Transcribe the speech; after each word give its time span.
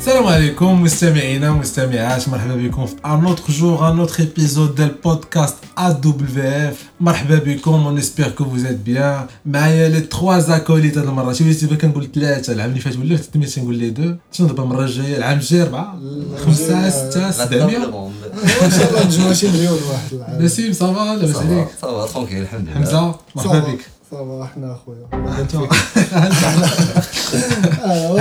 Salam 0.00 0.26
alaikum, 0.26 0.82
مستمعينا 0.82 1.50
مستمعات 1.50 2.28
مرحبا 2.28 2.54
بكم 2.54 2.86
في 2.86 2.94
un 3.04 3.26
autre 3.26 3.50
jour, 3.50 3.84
un 3.84 3.98
autre 3.98 4.20
épisode 4.20 4.74
du 4.74 4.88
podcast 5.06 5.56
AWF 5.76 6.74
مرحبا 7.00 7.38
بكم 7.38 8.00
espère 8.00 8.34
que 8.34 8.42
vous 8.42 8.64
êtes 8.66 8.82
bien. 8.82 9.28
معايا 9.46 9.88
لي 9.88 10.00
تخوا 10.00 10.56
اكوليت 10.56 10.98
هاد 10.98 11.06
المره 11.06 11.32
شي 11.32 11.44
وليت 11.44 11.74
كنقول 11.74 12.08
ثلاثة 12.14 12.52
العام 12.52 12.70
اللي 12.70 12.80
فات 12.80 12.96
ولا 12.96 13.16
في 13.16 13.26
تنقول 13.46 13.74
لي 13.74 13.90
دو 13.90 14.14
شنو 14.32 14.46
دابا 14.46 14.62
المره 14.62 14.84
الجايه 14.84 15.16
العام 15.16 15.38
الجاي 15.38 15.62
اربعه 15.62 15.98
خمسه 16.44 16.90
سته 16.90 17.30
700 17.30 17.76
ان 18.62 18.70
شاء 18.70 18.90
الله 18.90 19.06
نجمعوا 19.06 19.32
شي 19.32 19.48
مليون 19.48 19.78
واحد 19.90 20.42
نسيم 20.42 20.72
صافا 20.72 21.16
لاباس 21.16 21.36
عليك 21.36 21.68
صافا 21.82 22.12
ترونكيل 22.12 22.42
الحمد 22.42 22.68
لله 22.68 22.74
حمزه 22.74 23.14
مرحبا 23.36 23.58
بك 23.58 23.99
صافا 24.10 24.44
حنا 24.54 24.72
اخويا 24.72 25.06
هانتوما... 25.38 25.68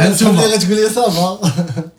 هانتوما 0.03 0.45
اللي 0.45 0.55
غتقول 0.55 0.75
لي 0.75 0.89
صافا 0.89 1.52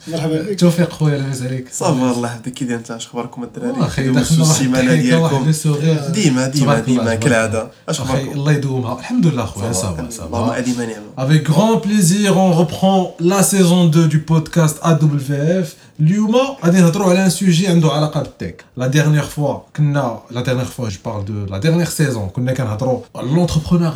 مرحبا 0.07 0.41
بك 0.41 0.59
توفيق 0.59 0.93
خويا 0.93 1.17
لاباس 1.17 1.41
عليك 1.41 1.67
صافا 1.71 2.11
الله 2.11 2.27
يحفظك 2.27 2.53
كي 2.53 2.65
داير 2.65 2.79
انت 2.79 2.91
اش 2.91 3.05
اخباركم 3.05 3.43
الدراري 3.43 3.85
اخي 3.85 4.07
دوزتوا 4.07 4.21
دخلنا 4.21 4.43
واحد 4.43 4.51
السيمانه 4.51 4.93
الضحكة، 4.93 5.21
واحد 5.21 5.33
ديالكم 5.33 5.45
لو 5.45 5.51
سوغير 5.51 6.07
ديما 6.07 6.47
ديما 6.47 6.47
تبارك 6.47 6.63
الله، 6.65 6.81
ديما 6.85 7.03
تبارك 7.03 7.19
كالعاده 7.19 7.67
اش 7.89 8.01
اخي 8.01 8.13
اخباركم 8.13 8.39
الله 8.39 8.51
يدومها 8.51 8.99
الحمد 8.99 9.27
لله 9.27 9.45
خويا 9.45 9.71
صافا 9.71 9.89
اللهم 9.99 10.09
صافا 10.09 10.57
اديما 10.57 10.85
نعمه 10.85 11.05
Avec 11.17 11.43
grand 11.51 11.77
plaisir, 11.85 12.37
on 12.37 12.51
reprend 12.51 13.15
la 13.19 13.41
saison 13.41 13.87
2 13.87 14.07
du 14.07 14.19
podcast 14.19 14.75
AWF. 14.83 15.67
اليوم 15.99 16.35
غادي 16.65 16.81
نهضروا 16.81 17.09
على 17.09 17.25
ان 17.25 17.29
سوجي 17.29 17.67
عنده 17.67 17.91
علاقه 17.91 18.21
بالتك 18.21 18.65
لا 18.77 18.87
ديرنيير 18.87 19.23
فوا 19.23 19.59
كنا 19.75 20.19
لا 20.31 20.41
ديرنيير 20.41 20.65
فوا 20.65 20.89
جو 20.89 20.97
بارل 21.05 21.25
دو 21.25 21.45
لا 21.45 21.57
ديرنيير 21.57 21.85
سيزون 21.85 22.29
كنا 22.29 22.53
كنهضروا 22.53 22.99
على 23.15 23.27
لونتربرونيا 23.27 23.91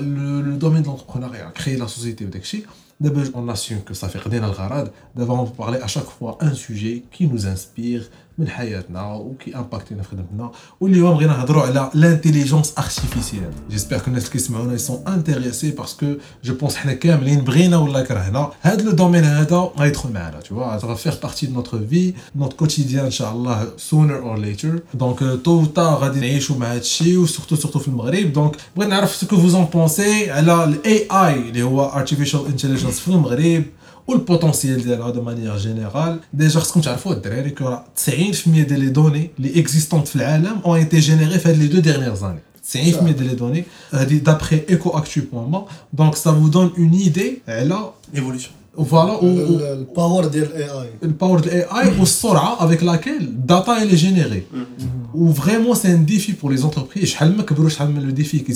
لو 0.00 0.56
دومين 0.56 0.82
دو 0.82 0.90
لونتربرونيا 0.90 1.52
كري 1.64 1.76
لا 1.76 1.86
سوسيتي 1.86 2.24
وداكشي 2.24 2.62
D'abord, 2.99 3.23
on 3.33 3.47
assume 3.47 3.81
que 3.83 3.93
ça 3.93 4.09
fait 4.09 4.19
Khadina 4.19 4.47
al-Gharad. 4.47 4.91
D'abord, 5.15 5.39
on 5.41 5.45
parler 5.45 5.79
à 5.79 5.87
chaque 5.87 6.09
fois 6.09 6.37
un 6.41 6.53
sujet 6.53 7.03
qui 7.11 7.27
nous 7.27 7.47
inspire, 7.47 8.09
من 8.38 8.48
حياتنا 8.48 9.14
وكي 9.14 9.56
امباكتينا 9.56 10.02
في 10.02 10.08
خدمتنا 10.08 10.50
واليوم 10.80 11.14
بغينا 11.14 11.32
نهضروا 11.36 11.62
على 11.62 11.90
لانتيليجونس 11.94 12.74
ارتيفيسيال 12.78 13.50
جيسبر 13.70 13.98
كو 13.98 14.04
الناس 14.06 14.22
اللي 14.22 14.32
كيسمعونا 14.32 14.74
يسون 14.74 15.04
انتريسي 15.08 15.70
باسكو 15.70 16.06
جو 16.44 16.54
بونس 16.54 16.76
حنا 16.76 16.92
كاملين 16.92 17.40
بغينا 17.40 17.76
ولا 17.76 18.02
كرهنا 18.02 18.52
هذا 18.60 18.82
لو 18.82 18.90
دومين 18.90 19.24
هذا 19.24 19.70
غيدخل 19.78 20.12
معنا 20.12 20.40
tu 20.40 20.54
vois 20.54 20.80
ça 20.80 20.86
va 20.86 20.96
faire 20.96 21.20
partie 21.20 21.46
de 21.48 21.52
notre 21.52 21.76
vie 21.76 22.14
notre 22.38 22.56
quotidien 22.56 23.04
ان 23.04 23.10
شاء 23.10 23.32
الله 23.32 23.68
sooner 23.90 24.24
or 24.24 24.38
later 24.38 24.80
دونك 24.94 25.18
تو 25.44 25.64
تا 25.64 25.98
غادي 26.00 26.20
نعيشوا 26.20 26.56
مع 26.56 26.72
هذا 26.72 26.80
الشيء 26.80 27.18
وسورتو 27.18 27.56
سورتو 27.56 27.78
في 27.78 27.88
المغرب 27.88 28.32
دونك 28.32 28.56
بغيت 28.76 28.90
نعرف 28.90 29.16
سكو 29.16 29.36
فوز 29.36 29.54
ان 29.54 29.64
بونسي 29.64 30.30
على 30.30 30.64
الاي 30.64 31.08
اي 31.12 31.34
اللي 31.34 31.62
هو 31.62 32.04
artificial 32.04 32.50
intelligence 32.52 33.00
في 33.00 33.08
المغرب 33.08 33.64
ou 34.09 34.13
le 34.15 34.23
potentiel 34.23 34.83
d'elle 34.83 34.99
de 35.13 35.19
manière 35.19 35.57
générale. 35.59 36.17
Déjà, 36.33 36.59
ce 36.61 36.73
qu'on 36.73 36.81
sait, 36.81 36.89
que 36.89 37.63
90% 37.63 38.65
des 38.65 38.89
données 38.89 39.31
les 39.37 39.59
existantes 39.59 40.17
dans 40.17 40.41
le 40.41 40.49
monde 40.49 40.61
ont 40.63 40.75
été 40.75 40.99
générées 40.99 41.39
ces 41.39 41.53
deux 41.53 41.81
dernières 41.81 42.23
années. 42.23 42.45
90% 42.65 43.07
euh, 43.07 43.13
des 43.13 43.35
données, 43.35 43.65
d'après 44.21 44.65
EcoActu.ma. 44.67 45.65
Donc, 45.93 46.17
ça 46.17 46.31
vous 46.31 46.49
donne 46.49 46.71
une 46.77 46.95
idée. 46.95 47.41
Euh, 47.47 47.65
là, 47.65 47.93
évolution. 48.13 48.51
Voilà. 48.75 49.13
Le 49.21 49.83
power 49.83 50.29
de 50.29 50.41
l'AI. 50.41 50.89
Le 51.01 51.13
power 51.13 51.41
de 51.41 51.49
l'AI 51.49 51.99
ou 51.99 52.05
Sora 52.05 52.57
avec 52.61 52.81
laquelle 52.81 53.27
data 53.31 53.77
elle 53.81 53.91
est 53.93 53.97
générée. 53.97 54.47
Mm-hmm. 54.53 55.15
Ou 55.15 55.29
vraiment, 55.29 55.75
c'est 55.75 55.91
un 55.91 55.97
défi 55.97 56.33
pour 56.33 56.49
les 56.49 56.63
entreprises. 56.63 57.15
Je 57.19 57.25
le 57.25 58.11
défi 58.11 58.43
qui 58.43 58.51
est 58.51 58.55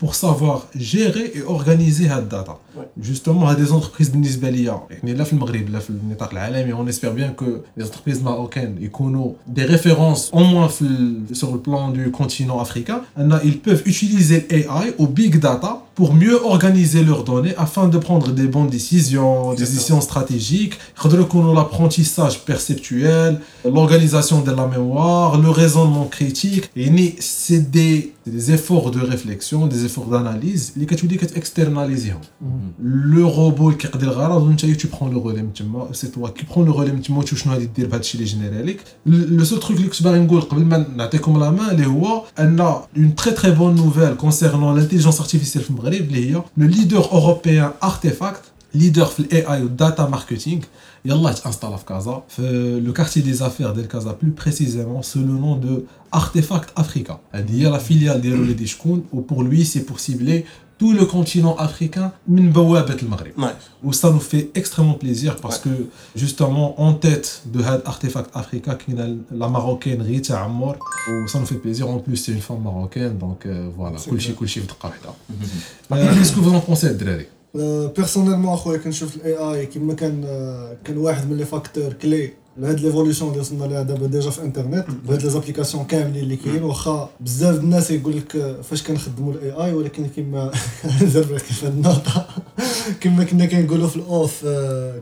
pour 0.00 0.14
savoir 0.14 0.66
gérer 0.74 1.30
et 1.34 1.42
organiser 1.42 2.08
la 2.08 2.22
data 2.22 2.58
سافوار 2.69 2.87
جيري 3.01 3.19
اي 3.19 3.35
اورغانيزي 3.35 3.35
هاد 3.35 3.35
الداتا 3.35 3.35
جوستومون 3.37 3.47
هاد 3.47 3.59
لي 3.59 3.65
زونتربريز 3.65 4.09
بالنسبه 4.09 4.49
ليا 4.49 4.81
يعني 4.89 5.13
لا 5.13 5.23
في 5.23 5.33
المغرب 5.33 5.69
لا 5.69 5.79
في 5.79 5.89
النطاق 5.89 6.31
العالمي 6.31 6.73
اون 6.73 6.89
اسبير 6.89 7.11
بيان 7.11 7.33
كو 7.33 7.45
لي 7.45 7.83
زونتربريز 7.83 8.23
ماروكان 8.23 8.83
يكونوا 8.83 9.31
دي 9.47 9.65
ريفيرونس 9.65 10.31
او 10.33 10.43
موان 10.43 10.67
في 10.67 10.85
سور 11.33 11.53
البلان 11.53 11.93
دو 11.93 12.11
كونتينون 12.11 12.59
افريكان 12.59 13.01
ان 13.17 13.39
ils 13.39 13.69
peuvent 13.69 13.87
utiliser 13.87 14.47
l'AI 14.51 14.93
au 14.99 15.07
big 15.07 15.39
data 15.39 15.85
pour 15.95 16.13
mieux 16.13 16.39
organiser 16.43 17.03
leurs 17.03 17.23
données 17.23 17.55
afin 17.55 17.87
de 17.87 17.97
prendre 17.97 18.29
des 18.31 18.47
bonnes 18.47 18.69
décisions, 18.69 19.53
des 19.53 19.63
décisions 19.63 20.01
stratégiques. 20.01 20.77
يقدروا 20.97 21.25
يكونوا 21.25 21.55
l'apprentissage 21.55 22.45
perceptuel, 22.45 23.39
l'organisation 23.65 24.41
de 24.41 24.51
la 24.51 24.67
mémoire, 24.67 25.41
le 25.41 25.49
raisonnement 25.49 26.07
critique. 26.07 26.69
يعني 26.75 27.15
c'est 27.19 27.71
des 27.71 28.15
des 28.27 28.51
efforts 28.51 28.91
de 28.91 28.99
réflexion, 28.99 29.67
des 29.67 29.85
efforts 29.85 30.09
d'analyse 30.09 30.71
اللي 30.75 30.85
كتولي 30.85 31.17
كتexternaliseهم. 31.17 32.21
لو 32.79 33.29
روبو 33.29 33.67
اللي 33.67 33.77
كيقضي 33.77 34.05
الغرض 34.05 34.43
وانت 34.43 34.65
تو 34.65 34.87
برون 34.97 35.13
لو 35.13 35.21
رولي 35.21 35.41
من 35.41 35.53
تما 35.53 35.93
سي 35.93 36.07
توا 36.07 36.29
كي 36.29 36.45
برون 36.51 36.67
لو 36.67 36.73
رولي 36.73 36.91
من 36.91 37.01
تما 37.01 37.17
وتشوف 37.17 37.39
شنو 37.39 37.53
غادي 37.53 37.65
دير 37.65 37.87
بهذا 37.87 37.99
الشيء 37.99 38.21
اللي 38.21 38.31
جينيري 38.31 38.63
لك 38.63 38.79
لو 39.05 39.43
سو 39.43 39.57
تروك 39.57 39.77
اللي 39.77 39.89
كنت 39.89 40.03
باغي 40.03 40.19
نقول 40.19 40.41
قبل 40.41 40.65
ما 40.65 40.85
نعطيكم 40.95 41.39
لا 41.39 41.51
مان 41.51 41.69
اللي 41.69 41.85
هو 41.87 42.23
ان 42.39 42.59
اون 42.59 43.15
تري 43.15 43.31
تري 43.31 43.51
بون 43.51 43.75
نوفيل 43.75 44.15
كونسيرنون 44.15 44.77
لانتيليجونس 44.77 45.19
ارتيفيسيال 45.19 45.63
في 45.63 45.69
المغرب 45.69 45.93
اللي 45.93 46.29
هي 46.29 46.33
لو 46.33 46.43
ليدر 46.57 47.11
اوروبيان 47.11 47.71
ارتيفاكت 47.83 48.41
ليدر 48.75 49.05
في 49.05 49.19
الاي 49.19 49.53
اي 49.53 49.63
والداتا 49.63 50.07
ماركتينغ 50.07 50.61
يلاه 51.05 51.31
تانستالا 51.31 51.77
في 51.77 51.85
كازا 51.85 52.23
في 52.29 52.81
لو 52.85 52.93
كارتي 52.93 53.21
دي 53.21 53.33
زافير 53.33 53.71
ديال 53.71 53.87
كازا 53.87 54.17
بلو 54.23 54.31
بريسيزيمون 54.41 55.01
سو 55.01 55.19
لو 55.19 55.25
نون 55.25 55.61
دو 55.61 55.81
ارتيفاكت 56.15 56.69
افريكا 56.77 57.19
هذه 57.31 57.61
هي 57.61 57.69
لا 57.69 57.77
فيليال 57.77 58.21
ديالو 58.21 58.43
اللي 58.43 58.53
دي 58.53 58.67
شكون 58.67 59.03
وبور 59.13 59.43
لوي 59.43 59.63
سي 59.63 59.79
بور 59.79 59.97
سيبلي 59.97 60.43
tout 60.80 60.94
le 60.94 61.04
continent 61.04 61.56
africain, 61.56 62.10
ou 63.84 63.92
ça 63.92 64.10
nous 64.10 64.18
fait 64.18 64.50
extrêmement 64.54 64.94
plaisir 64.94 65.36
parce 65.36 65.58
que 65.58 65.68
justement 66.16 66.80
en 66.80 66.94
tête 66.94 67.42
de 67.52 67.62
cet 67.62 67.86
artefact 67.86 68.30
africain, 68.34 68.78
la 69.30 69.48
marocaine 69.48 70.00
Rita 70.00 70.42
Amor, 70.42 70.76
ça 71.26 71.38
nous 71.38 71.44
fait 71.44 71.56
plaisir. 71.66 71.86
En 71.90 71.98
plus, 71.98 72.16
c'est 72.16 72.32
une 72.32 72.40
femme 72.40 72.62
marocaine, 72.62 73.18
donc 73.18 73.44
euh, 73.44 73.68
voilà, 73.76 73.98
cool 73.98 74.18
cool 74.38 74.48
hein. 74.48 75.14
mm-hmm. 75.30 75.98
euh, 75.98 76.14
Qu'est-ce 76.14 76.32
que 76.32 76.40
vous 76.40 76.54
en 76.54 76.60
pensez, 76.60 76.94
Drari 76.94 77.26
euh, 77.56 77.88
Personnellement, 77.88 78.56
je 78.56 79.04
trouve 79.04 79.18
l'AI 79.22 79.68
qui 79.68 79.76
est 79.76 80.02
un 81.42 81.44
facteur 81.44 81.98
clé. 81.98 82.38
لهاد 82.56 82.80
ليفوليسيون 82.80 83.30
اللي 83.30 83.40
وصلنا 83.40 83.64
لها 83.64 83.82
دابا 83.82 84.06
ديجا 84.06 84.30
في 84.30 84.38
الانترنت 84.38 84.86
بهاد 85.04 85.22
لي 85.22 85.30
زابليكاسيون 85.30 85.84
كاملين 85.84 86.22
اللي 86.22 86.36
كاين 86.36 86.62
واخا 86.62 87.08
بزاف 87.20 87.56
د 87.56 87.58
الناس 87.58 87.90
يقول 87.90 88.16
لك 88.16 88.56
فاش 88.62 88.82
كنخدموا 88.82 89.32
الاي 89.32 89.50
اي 89.52 89.74
ولكن 89.74 90.06
كما 90.16 90.50
زربت 91.02 91.42
كيف 91.42 91.64
النقطه 91.64 92.26
كما 93.00 93.24
كنا 93.24 93.46
كنقولوا 93.46 93.88
في 93.88 93.96
الاوف 93.96 94.46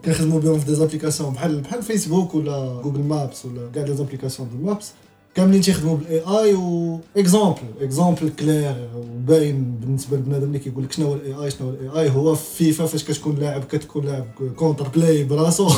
كنخدموا 0.05 0.41
بهم 0.41 0.59
في 0.59 0.67
دي 0.67 0.75
زابليكاسيون 0.75 1.33
بحال 1.33 1.61
بحال 1.61 1.83
فيسبوك 1.83 2.35
ولا 2.35 2.81
جوجل 2.85 3.01
مابس 3.01 3.45
ولا 3.45 3.71
كاع 3.75 3.85
لي 3.85 3.97
زابليكاسيون 3.97 4.49
ديال 4.49 4.65
مابس 4.65 4.93
كاملين 5.39 5.61
تيخدموا 5.61 5.97
بالاي 5.97 6.21
اي 6.21 6.55
و 6.55 7.01
اكزومبل 7.17 7.59
اكزومبل 7.81 8.31
كلير 8.39 8.89
وباين 8.97 9.75
بالنسبة 9.81 10.17
لبنادم 10.17 10.47
اللي 10.47 10.59
كيقول 10.59 10.85
لك 10.85 10.93
شنو 10.93 11.07
هو 11.07 11.15
الاي 11.15 11.45
اي 11.45 11.51
شنو 11.51 11.69
هو 11.69 11.75
الاي 11.75 12.03
اي 12.03 12.11
هو 12.11 12.35
في 12.35 12.65
فيفا 12.65 12.87
فاش 12.87 13.05
كتكون 13.05 13.37
لاعب 13.37 13.65
كتكون 13.65 14.07
لاعب 14.07 14.25
كونتر 14.57 14.89
بلاي 14.89 15.25
براسو. 15.25 15.69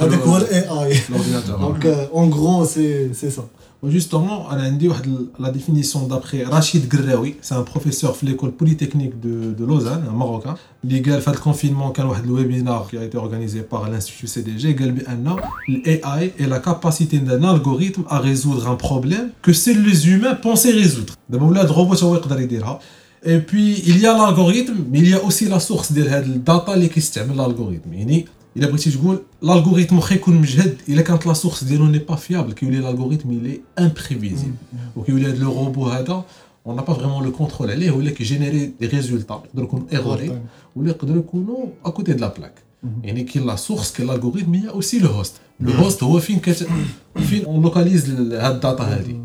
هذاك 0.00 0.20
هو 0.20 0.36
الاي 0.36 0.60
اي. 0.68 0.98
دونك 1.48 1.86
اون 1.86 2.32
غرو 2.32 2.64
سي 2.64 3.14
سي 3.14 3.30
سا 3.30 3.44
Justement, 3.86 4.46
on 4.50 4.54
a 4.54 4.70
dit 4.70 4.88
la 5.38 5.50
définition 5.52 6.08
d'après 6.08 6.42
Rachid 6.42 6.88
Graoui, 6.88 7.36
c'est 7.40 7.54
un 7.54 7.62
professeur 7.62 8.16
de 8.20 8.26
l'école 8.26 8.50
polytechnique 8.50 9.20
de, 9.20 9.52
de 9.52 9.64
Lausanne, 9.64 10.04
un 10.08 10.16
Marocain. 10.16 10.56
Il 10.82 11.12
a 11.12 11.20
fait 11.20 11.30
le 11.30 11.38
confinement 11.38 11.92
quand 11.94 12.02
le 12.02 12.34
webinaire 12.34 12.86
qui 12.90 12.98
a 12.98 13.04
été 13.04 13.16
organisé 13.16 13.60
par 13.60 13.88
l'Institut 13.88 14.26
CDG, 14.26 14.74
l'AI 15.68 16.32
est 16.38 16.46
la 16.48 16.58
capacité 16.58 17.18
d'un 17.18 17.44
algorithme 17.44 18.02
à 18.08 18.18
résoudre 18.18 18.68
un 18.68 18.74
problème 18.74 19.30
que 19.42 19.52
seuls 19.52 19.80
les 19.80 20.08
humains 20.08 20.34
pensaient 20.34 20.72
résoudre. 20.72 21.14
D'abord, 21.28 21.50
le 21.50 21.60
robot, 21.60 21.94
et 23.24 23.38
puis, 23.38 23.82
il 23.86 23.98
y 23.98 24.06
a 24.06 24.16
l'algorithme, 24.16 24.74
mais 24.90 24.98
il 25.00 25.10
y 25.10 25.14
a 25.14 25.24
aussi 25.24 25.48
la 25.48 25.60
source 25.60 25.92
de 25.92 26.04
la 26.04 26.20
data 26.20 26.74
qui 26.88 27.02
l'algorithme. 27.36 27.90
الا 28.57 28.67
بغيتي 28.67 28.91
تقول 28.91 29.19
الالغوريثم 29.43 29.95
واخا 29.95 30.15
يكون 30.15 30.35
مجهد 30.35 30.77
الا 30.89 31.01
كانت 31.01 31.25
لا 31.25 31.33
سورس 31.33 31.63
ديالو 31.63 31.85
ني 31.85 31.99
با 31.99 32.15
فيابل 32.15 32.53
كيولي 32.53 32.79
الالغوريثم 32.79 33.31
يلي 33.31 33.61
امبريفيزيبل 33.79 34.53
وكيولي 34.95 35.27
هذا 35.27 35.37
لو 35.37 35.63
روبو 35.65 35.87
هذا 35.89 36.25
اون 36.67 36.77
n'a 36.77 36.81
pas 36.81 36.93
vraiment 36.93 37.21
le 37.21 37.31
contrôle 37.31 37.69
عليه 37.69 37.91
ولا 37.91 38.11
كيجينيري 38.11 38.73
دي 38.79 38.87
ريزولتا 38.87 39.41
يقدروا 39.45 39.67
يكونوا 39.67 39.85
ايغوري 39.91 40.41
ولا 40.75 40.89
يقدروا 40.89 41.19
يكونوا 41.19 41.65
اكوتي 41.85 42.13
دو 42.13 42.19
لا 42.19 42.33
بلاك 42.37 42.53
يعني 43.03 43.23
كاين 43.23 43.45
لا 43.45 43.55
سورس 43.55 43.91
كاين 43.91 44.09
الالغوريثم 44.09 44.53
هي 44.53 44.69
اوسي 44.69 44.99
لو 44.99 45.09
هوست 45.09 45.33
لو 45.59 45.71
هوست 45.71 46.03
هو 46.03 46.19
فين 46.19 46.39
كت... 46.39 46.67
فين 47.15 47.45
اون 47.45 47.61
لوكاليز 47.61 48.09
هاد 48.09 48.53
الداتا 48.53 48.83
هذه 48.83 49.21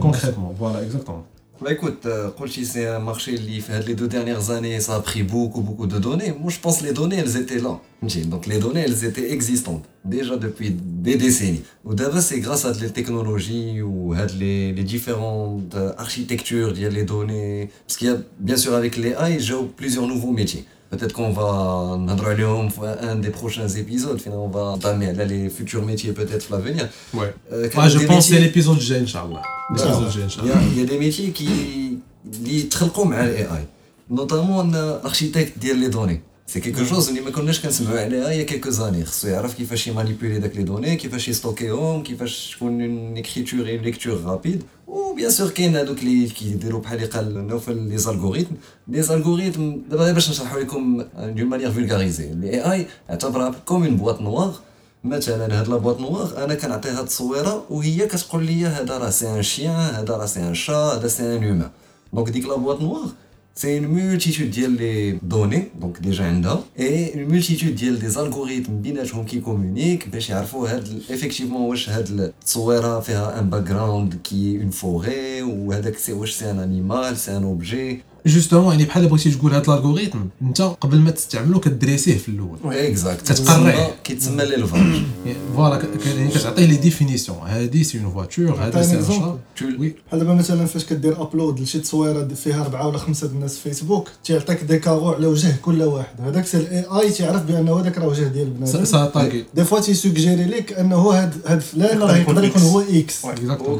كونكريتمون 0.00 0.54
فوالا 0.54 0.82
اكزاكتومون 0.82 1.22
Bah 1.61 1.71
écoute, 1.71 2.07
euh, 2.07 2.31
c'est 2.63 2.87
un 2.87 2.97
marché 2.97 3.35
qui, 3.35 3.63
les 3.85 3.93
deux 3.93 4.07
dernières 4.07 4.49
années, 4.49 4.79
ça 4.79 4.95
a 4.95 4.99
pris 4.99 5.21
beaucoup, 5.21 5.61
beaucoup 5.61 5.85
de 5.85 5.99
données. 5.99 6.33
Moi, 6.41 6.49
je 6.49 6.57
pense 6.57 6.79
que 6.79 6.85
les 6.85 6.91
données, 6.91 7.17
elles 7.17 7.37
étaient 7.37 7.59
là. 7.59 7.79
Donc, 8.01 8.47
les 8.47 8.57
données, 8.57 8.79
elles 8.79 9.05
étaient 9.05 9.31
existantes 9.31 9.85
déjà 10.03 10.37
depuis 10.37 10.71
des 10.71 11.17
décennies. 11.17 11.61
Ou 11.85 11.93
d'abord, 11.93 12.19
C'est 12.19 12.39
grâce 12.39 12.65
à 12.65 12.71
les 12.73 12.89
technologies 12.89 13.79
ou 13.83 14.13
à 14.13 14.25
les, 14.25 14.71
les 14.73 14.83
différentes 14.83 15.75
euh, 15.75 15.93
architectures, 15.99 16.71
il 16.75 16.81
y 16.81 16.85
a 16.87 16.89
les 16.89 17.03
données. 17.03 17.69
Parce 17.85 17.97
qu'il 17.97 18.07
y 18.07 18.11
a, 18.11 18.17
bien 18.39 18.57
sûr, 18.57 18.73
avec 18.73 18.97
les 18.97 19.09
AI, 19.09 19.39
j'ai 19.39 19.53
plusieurs 19.77 20.07
nouveaux 20.07 20.31
métiers. 20.31 20.65
Peut-être 20.91 21.13
qu'on 21.13 21.31
va 21.31 21.43
en 21.43 22.07
un 23.01 23.15
des 23.15 23.29
prochains 23.29 23.67
épisodes. 23.69 24.19
Finalement, 24.19 24.45
on 24.45 24.49
va 24.49 24.63
entamer 24.63 25.13
les 25.13 25.49
futurs 25.49 25.83
métiers 25.85 26.11
peut-être 26.11 26.51
l'avenir. 26.51 26.89
Ouais. 27.13 27.33
Euh, 27.53 27.69
je 27.71 27.77
pense 27.77 27.95
métiers... 27.95 28.07
que 28.07 28.21
c'est 28.21 28.39
l'épisode 28.39 28.79
G, 28.79 28.97
Inch'Allah. 28.97 29.41
Il 29.73 30.77
y, 30.77 30.81
a 30.81 30.85
des 30.85 30.99
métiers 30.99 31.31
qui. 31.31 31.45
qui... 31.45 31.99
qui... 32.33 32.41
qui... 32.43 32.69
qui... 32.69 32.69
qui... 32.69 32.89
qui... 32.89 32.89
qui... 32.89 33.67
notamment 34.11 34.63
l'architecte 34.63 35.57
des 35.59 35.89
données. 35.89 36.21
سي 36.53 36.59
كيكو 36.59 36.83
شوز 36.85 37.09
اللي 37.09 37.21
ما 37.21 37.31
كناش 37.31 37.59
كنسمعوا 37.61 37.99
عليها 37.99 38.29
يا 38.29 38.43
كيلكو 38.43 38.69
زاني 38.69 39.05
خصو 39.05 39.27
يعرف 39.27 39.53
كيفاش 39.53 39.87
يمانيبيولي 39.87 40.39
داك 40.39 40.55
لي 40.55 40.63
دوني 40.63 40.95
كيفاش 40.95 41.27
يستوكيهم 41.27 42.03
كيفاش 42.03 42.55
تكون 42.55 42.81
اون 42.81 43.17
اكريتور 43.17 43.59
اون 43.59 43.77
ليكتور 43.77 44.21
رابيد 44.25 44.63
و 44.87 45.13
بيان 45.13 45.29
سور 45.29 45.49
كاين 45.49 45.75
هذوك 45.75 45.99
اللي 45.99 46.27
كيديروا 46.27 46.81
بحال 46.81 46.97
اللي 46.97 47.07
قال 47.09 47.47
نوفل 47.47 47.77
لي 47.77 47.97
زالغوريثم 47.97 48.55
لي 48.87 49.01
زالغوريثم 49.01 49.75
دابا 49.89 50.03
غير 50.03 50.13
باش 50.13 50.29
نشرحوا 50.29 50.59
لكم 50.59 51.05
دون 51.17 51.45
مانيير 51.45 51.71
فولغاريزي 51.71 52.31
الاي 52.31 52.71
اي 52.71 52.87
اعتبرها 53.09 53.55
كوم 53.65 53.83
اون 53.83 53.97
بواط 53.97 54.21
نوار 54.21 54.53
مثلا 55.03 55.59
هاد 55.59 55.67
لا 55.67 55.77
بواط 55.77 55.99
نوار 55.99 56.43
أنا 56.43 56.55
كنعطيها 56.55 57.01
التصويره 57.01 57.65
وهي 57.69 58.07
كتقول 58.07 58.45
لي 58.45 58.65
هذا 58.65 58.97
راه 58.97 59.09
سي 59.09 59.29
ان 59.29 59.43
شيان 59.43 59.95
هذا 59.95 60.17
راه 60.17 60.25
سي 60.25 60.39
ان 60.39 60.53
شا 60.53 60.73
هذا 60.73 61.07
سي 61.07 61.37
ان 61.37 61.43
هيومان 61.43 61.69
دونك 62.13 62.29
ديك 62.29 62.45
لا 62.45 62.55
بواط 62.55 62.81
نوار 62.81 63.09
سي 63.55 63.77
اون 63.77 63.87
مولتيتود 63.87 64.51
ديال 64.51 64.71
لي 64.71 65.11
دوني 65.11 65.63
دونك 65.81 65.99
ديجا 65.99 66.25
عندها 66.25 66.63
اي 66.79 67.13
اون 67.13 67.27
مولتيتود 67.29 67.75
ديال 67.75 67.99
دي 67.99 68.09
زالغوريثم 68.09 68.81
بيناتهم 68.81 69.25
كيكومونيك 69.25 70.09
باش 70.09 70.29
يعرفوا 70.29 70.69
هاد 70.69 71.01
افيكتيفمون 71.09 71.61
واش 71.61 71.89
هاد 71.89 72.19
التصويرة 72.19 72.99
فيها 72.99 73.39
ان 73.39 73.49
باك 73.49 73.63
جراوند 73.63 74.19
كي 74.23 74.57
اون 74.57 74.69
فوري 74.69 75.41
وهذاك 75.41 75.97
سي 75.97 76.13
واش 76.13 76.33
سي 76.33 76.51
ان 76.51 76.87
جوستومون 78.25 78.71
يعني 78.71 78.85
بحال 78.85 79.07
بغيتي 79.07 79.31
تقول 79.31 79.53
هذا 79.53 79.63
الالغوريثم 79.67 80.17
انت 80.41 80.61
قبل 80.61 80.97
ما 80.99 81.11
تستعملو 81.11 81.59
كدريسيه 81.59 82.17
في 82.17 82.29
الأول. 82.29 82.57
اكزاكت 82.65 83.31
تتقريه. 83.31 83.95
كيتسمى 84.03 84.45
ليلفاج 84.45 85.01
فوالا 85.55 85.81
يعني 86.05 86.29
كتعطيه 86.29 86.65
لي 86.65 86.75
ديفينيسيون 86.75 87.37
هادي 87.37 87.83
سي 87.83 87.99
اون 87.99 88.11
فواتور 88.11 88.55
هذا 88.55 88.79
عطيني 88.79 89.03
سي 89.03 89.15
ان 89.61 89.79
وي 89.79 89.95
بحال 90.07 90.19
دابا 90.19 90.33
مثلا 90.33 90.65
فاش 90.65 90.85
كدير 90.85 91.21
ابلود 91.21 91.59
لشي 91.59 91.79
تصويرة 91.79 92.27
فيها 92.27 92.61
أربعة 92.61 92.87
ولا 92.87 92.97
خمسة 92.97 93.27
د 93.27 93.31
الناس 93.31 93.57
في 93.57 93.61
فيسبوك 93.61 94.09
تيعطيك 94.25 94.63
دي 94.63 94.79
كارو 94.79 95.13
على 95.13 95.27
وجه 95.27 95.55
كل 95.61 95.83
واحد. 95.83 96.21
هذاك 96.21 96.45
سي 96.45 96.57
الاي 96.57 96.85
اي 97.01 97.09
تيعرف 97.09 97.43
بانه 97.43 97.79
هذاك 97.79 97.97
راه 97.97 98.07
وجه 98.07 98.23
ديال 98.23 98.49
بنادم 98.49 98.85
سا 98.85 99.05
طاكي 99.05 99.45
دي 99.55 99.63
فوا 99.65 99.79
تيسوجيري 99.79 100.45
لك 100.45 100.73
أنه 100.73 100.95
هاد 100.95 101.33
هاد 101.45 101.61
فلان 101.61 101.99
راه 101.99 102.17
يكون 102.17 102.35
يقدر 102.35 102.47
يكون. 102.47 102.61
هو 102.61 102.79
إكس 102.79 103.25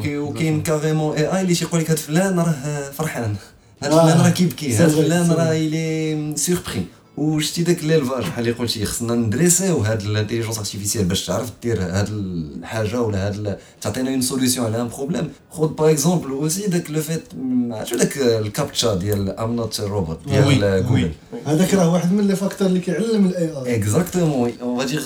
وكاين 0.05 0.61
كاريمون 0.61 1.15
اي 1.17 1.35
اي 1.35 1.41
اللي 1.41 1.55
تيقول 1.55 1.81
لك 1.81 1.89
هاد 1.89 1.97
فلان 1.97 2.39
راه 2.39 2.91
فرحان. 2.91 3.35
فلان 3.81 4.21
راه 4.21 4.29
كيبكي 4.29 4.71
سي 4.71 4.83
هاد 4.83 4.89
فري، 4.89 5.05
فلان 5.05 5.27
سي 5.27 5.33
راه. 5.33 5.51
إلي 5.51 6.33
سيربري 6.37 6.85
وشتي 7.17 7.63
داك 7.63 7.83
ليلفاج 7.83 8.23
بحال 8.23 8.39
اللي 8.47 8.51
قلتي 8.51 8.85
خصنا 8.85 9.15
ندريسيو 9.15 9.77
هاد 9.77 10.01
الانتيليجونس 10.01 10.57
ارتيفيسيال 10.57 11.05
باش 11.05 11.25
تعرف 11.25 11.51
دير 11.63 11.81
هاد 11.81 12.07
الحاجة 12.11 13.01
ولا 13.01 13.27
هاد 13.27 13.57
تعطينا 13.81 14.09
اون 14.09 14.21
سوليسيون 14.21 14.65
على 14.65 14.81
ان 14.81 14.87
بروبليم 14.87 15.29
خذ 15.51 15.67
باغ 15.67 15.91
اكزومبل 15.91 16.29
اوسي 16.29 16.67
داك 16.67 16.91
لو 16.91 17.01
فيت 17.01 17.23
عرفتوا 17.71 17.97
داك 17.97 18.17
الكابتشا 18.17 18.95
ديال 18.95 19.29
ام 19.39 19.55
نوت 19.55 19.81
روبوت 19.81 20.19
ديال. 20.27 20.85
جوجل 20.87 21.11
هذاك 21.45 21.73
راه 21.73 21.93
واحد 21.93 22.13
من 22.13 22.27
لي 22.27 22.35
فاكتور 22.35 22.67
اللي 22.67 22.79
كيعلم 22.79 23.25
الاي 23.25 23.49
اي 23.65 23.75
اكزاكتومون 23.75 24.51
اون 24.61 24.79
فادير 24.79 25.01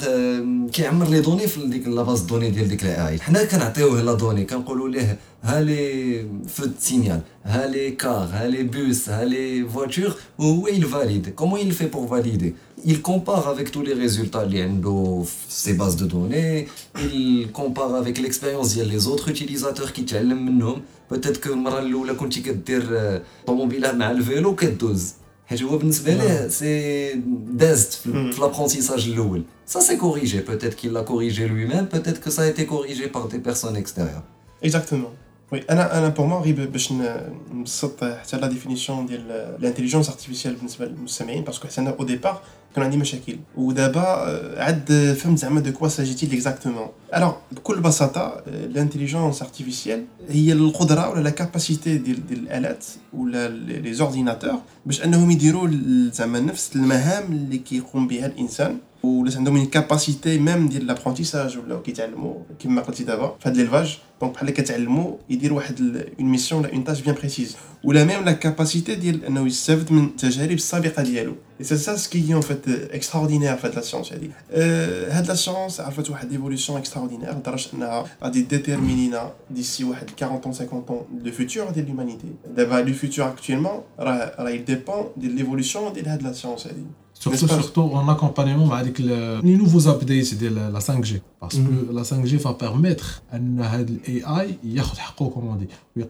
كيعمر 0.73 1.07
لي 1.09 1.21
دوني 1.21 1.47
في 1.47 1.67
ديك 1.67 1.87
لا 1.87 2.03
باز 2.03 2.21
دوني 2.21 2.49
ديال 2.49 2.67
ديك 2.67 2.83
الاي 2.83 3.07
اي 3.07 3.19
حنا 3.19 3.43
كنعطيوه 3.43 4.01
لا 4.01 4.13
دوني 4.13 4.45
كنقولوا 4.45 4.89
ليه 4.89 5.17
ها 5.42 5.60
لي 5.60 6.26
فو 6.48 6.64
سينيال 6.78 7.20
ها 7.44 7.66
لي 7.66 7.90
كار 7.90 8.28
ها 8.32 8.46
لي 8.48 8.62
بوس 8.62 9.08
ها 9.08 9.24
لي 9.24 9.68
فواتور 9.68 10.14
وهو 10.38 10.66
il 10.66 10.84
valide 10.84 11.34
comment 11.40 11.56
il 11.56 11.72
fait 11.72 11.90
pour 11.96 12.06
valider 12.14 12.54
il 12.84 13.02
compare 13.02 13.48
avec 13.48 13.70
tous 13.70 13.82
les 13.82 13.94
résultats 13.94 14.42
اللي 14.42 14.62
عنده 14.62 15.24
في 15.26 15.70
ces 15.70 15.74
bases 15.78 15.96
de 15.96 16.06
données 16.06 16.66
il 16.96 17.50
compare 17.52 17.94
avec 17.94 18.18
l'expérience 18.18 18.74
ديال 18.74 19.00
les 19.00 19.06
autres 19.06 19.28
utilisateurs 19.28 19.92
كيتعلم 19.92 20.46
منهم 20.46 20.82
peut-être 21.14 21.40
que 21.40 21.46
المره 21.46 21.78
الاولى 21.78 22.14
كنتي 22.14 22.40
كدير 22.40 22.88
آه، 22.92 23.22
طوموبيله 23.46 23.92
مع 23.92 24.10
الفيلو 24.10 24.54
كدوز 24.54 25.12
حيت 25.46 25.62
هو 25.62 25.78
بالنسبه 25.78 26.14
ليه 26.14 26.48
سي 26.48 27.12
دازت 27.50 27.92
في 27.92 28.32
في 28.32 28.40
l'apprentissage 28.40 29.06
الاول 29.06 29.42
ça 29.74 29.80
c'est 29.80 29.96
corrigé 29.96 30.40
peut-être 30.50 30.76
qu'il 30.76 30.92
l'a 30.92 31.02
corrigé 31.02 31.48
lui-même 31.48 31.86
peut-être 31.96 32.20
que 32.24 32.30
ça 32.30 32.42
a 32.42 32.48
été 32.52 32.66
corrigé 32.66 33.06
par 33.16 33.28
des 33.28 33.38
personnes 33.38 33.76
extérieures 33.76 34.24
اكزاكتومون 34.64 35.10
وي 35.52 35.62
انا 35.70 35.98
انا 35.98 36.08
بور 36.08 36.26
موا 36.26 36.40
غير 36.40 36.68
باش 36.68 36.92
ن- 36.92 37.16
نبسط 37.54 38.04
حتى 38.04 38.36
لا 38.36 38.46
ديفينيسيون 38.46 39.06
ديال 39.06 39.30
الانتيليجونس 39.30 40.08
ارتيفيسيال 40.08 40.54
بالنسبه 40.54 40.86
للمستمعين 40.86 41.44
باسكو 41.44 41.68
حتى 41.68 41.80
انا 41.80 41.90
او 41.90 42.04
ديبار 42.04 42.40
كان 42.74 42.84
عندي 42.84 42.96
مشاكل 42.96 43.36
ودابا 43.56 44.00
آه، 44.02 44.62
عاد 44.62 45.14
فهمت 45.20 45.38
زعما 45.38 45.60
دو 45.60 45.72
كوا 45.72 45.88
ساجيتي 45.88 46.26
اكزاكتومون 46.36 46.88
الوغ 47.16 47.32
بكل 47.52 47.80
بساطه 47.80 48.42
الانتيليجونس 48.46 49.42
ارتيفيسيال 49.42 50.04
هي 50.28 50.52
القدره 50.52 51.08
ولا 51.10 51.20
لا 51.20 51.30
كاباسيتي 51.30 51.98
ديال 51.98 52.26
ديال 52.26 52.38
الالات 52.38 52.84
ولا 53.14 53.48
لي 53.48 53.92
زورديناتور 53.94 54.54
باش 54.86 55.04
انهم 55.04 55.30
يديروا 55.30 55.68
ال- 55.68 56.10
زعما 56.12 56.40
نفس 56.40 56.76
المهام 56.76 57.32
اللي 57.32 57.58
كيقوم 57.58 58.08
بها 58.08 58.26
الانسان 58.26 58.78
ولات 59.04 59.36
عندهم 59.36 59.66
une 59.66 59.68
كاباسيتي 59.68 60.38
ميم 60.38 60.68
ديال 60.68 60.86
لابرونتيساج 60.86 61.58
ولا 61.58 61.80
كيتعلموا 61.80 62.34
كما 62.58 62.82
قلتي 62.82 63.04
دابا 63.04 63.36
في 63.40 63.48
هاد 63.48 63.56
ليلفاج 63.56 63.98
دونك 64.20 64.34
بحال 64.34 64.50
كتعلموا 64.50 65.16
يدير 65.30 65.52
واحد 65.52 65.80
اون 66.18 66.28
ميسيون 66.28 66.60
ولا 66.60 66.72
اون 66.72 66.84
تاج 66.84 67.02
بيان 67.02 67.14
بريسيز 67.14 67.56
ولا 67.84 68.04
ميم 68.04 68.24
لا 68.24 68.32
كاباسيتي 68.32 68.94
ديال 68.94 69.24
انه 69.24 69.46
يستافد 69.46 69.92
من 69.92 70.04
التجارب 70.04 70.52
السابقه 70.52 71.02
ديالو 71.02 71.34
سي 71.62 71.76
سا 71.76 71.96
سكي 71.96 72.34
اون 72.34 72.40
فيت 72.40 72.68
اكستراوردينير 72.68 73.56
في 73.56 73.66
هاد 73.66 73.74
لا 73.74 73.80
سيونس 73.80 74.12
هادي 74.12 74.30
أه، 74.50 75.18
هاد 75.18 75.28
لا 75.28 75.34
سيونس 75.34 75.80
عرفت 75.80 76.10
واحد 76.10 76.32
ايفولوسيون 76.32 76.78
اكستراوردينير 76.78 77.32
لدرجه 77.32 77.68
انها 77.74 78.04
غادي 78.24 78.42
ديتيرمينينا 78.42 79.32
ديسي 79.50 79.84
واحد 79.84 80.10
40 80.22 80.42
ans 80.42 80.46
50 80.46 80.84
ans 80.88 81.24
لو 81.24 81.32
فيتور 81.32 81.70
ديال 81.70 81.88
لومانيتي 81.88 82.28
دابا 82.56 82.74
لو 82.74 82.94
فيتور 82.94 83.28
اكطويلمون 83.28 83.80
راه 83.98 84.34
راه 84.38 84.50
يديبون 84.50 85.04
ديال 85.16 85.34
ليفولوسيون 85.34 85.92
ديال 85.92 86.08
هاد 86.08 86.22
لا 86.22 86.32
سيونس 86.32 86.66
هادي 86.66 86.82
Surtout, 87.19 87.47
surtout 87.47 87.81
en 87.81 88.07
accompagnement 88.09 88.71
avec 88.71 88.99
le, 88.99 89.39
les 89.41 89.57
nouveaux 89.57 89.87
updates 89.87 90.37
de 90.37 90.47
la, 90.47 90.79
5G. 90.79 91.21
Parce 91.39 91.55
mm-hmm. 91.55 91.87
que 91.87 91.93
la 91.93 92.01
5G 92.03 92.37
va 92.37 92.53
permettre 92.53 93.23
à 93.31 93.39
l'AI, 93.39 94.59
y 94.63 94.79
comme 95.17 95.47
on 95.47 95.55
dit, 95.55 95.67
il 95.95 96.01
y 96.01 96.03
a 96.03 96.05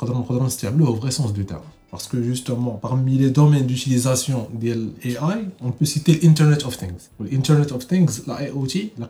au 0.83 0.95
vrai 0.95 1.11
sens 1.11 1.31
du 1.31 1.45
terme. 1.45 1.61
Parce 1.95 2.09
que 2.09 2.21
justement, 2.21 2.77
parmi 2.81 3.17
les 3.17 3.29
domaines 3.29 3.65
d'utilisation 3.65 4.49
de 4.53 4.73
l'AI, 4.73 5.45
on 5.61 5.71
peut 5.71 5.85
citer 5.85 6.19
l'Internet 6.21 6.65
of 6.65 6.77
Things. 6.77 7.07
L'Internet 7.31 7.71
of 7.71 7.87
Things, 7.87 8.23
la 8.27 8.49
IoT, 8.49 8.91
la 8.99 9.07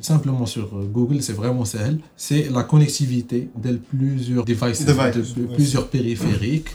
simplement 0.00 0.46
sur 0.46 0.70
Google, 0.94 1.20
c'est 1.20 1.34
vraiment 1.34 1.66
celle, 1.66 1.98
c'est 2.16 2.48
la 2.50 2.62
connectivité 2.62 3.50
de 3.54 3.76
plusieurs 3.76 4.46
devices, 4.46 4.86
de, 4.86 5.40
de 5.40 5.46
plusieurs 5.54 5.88
périphériques. 5.88 6.70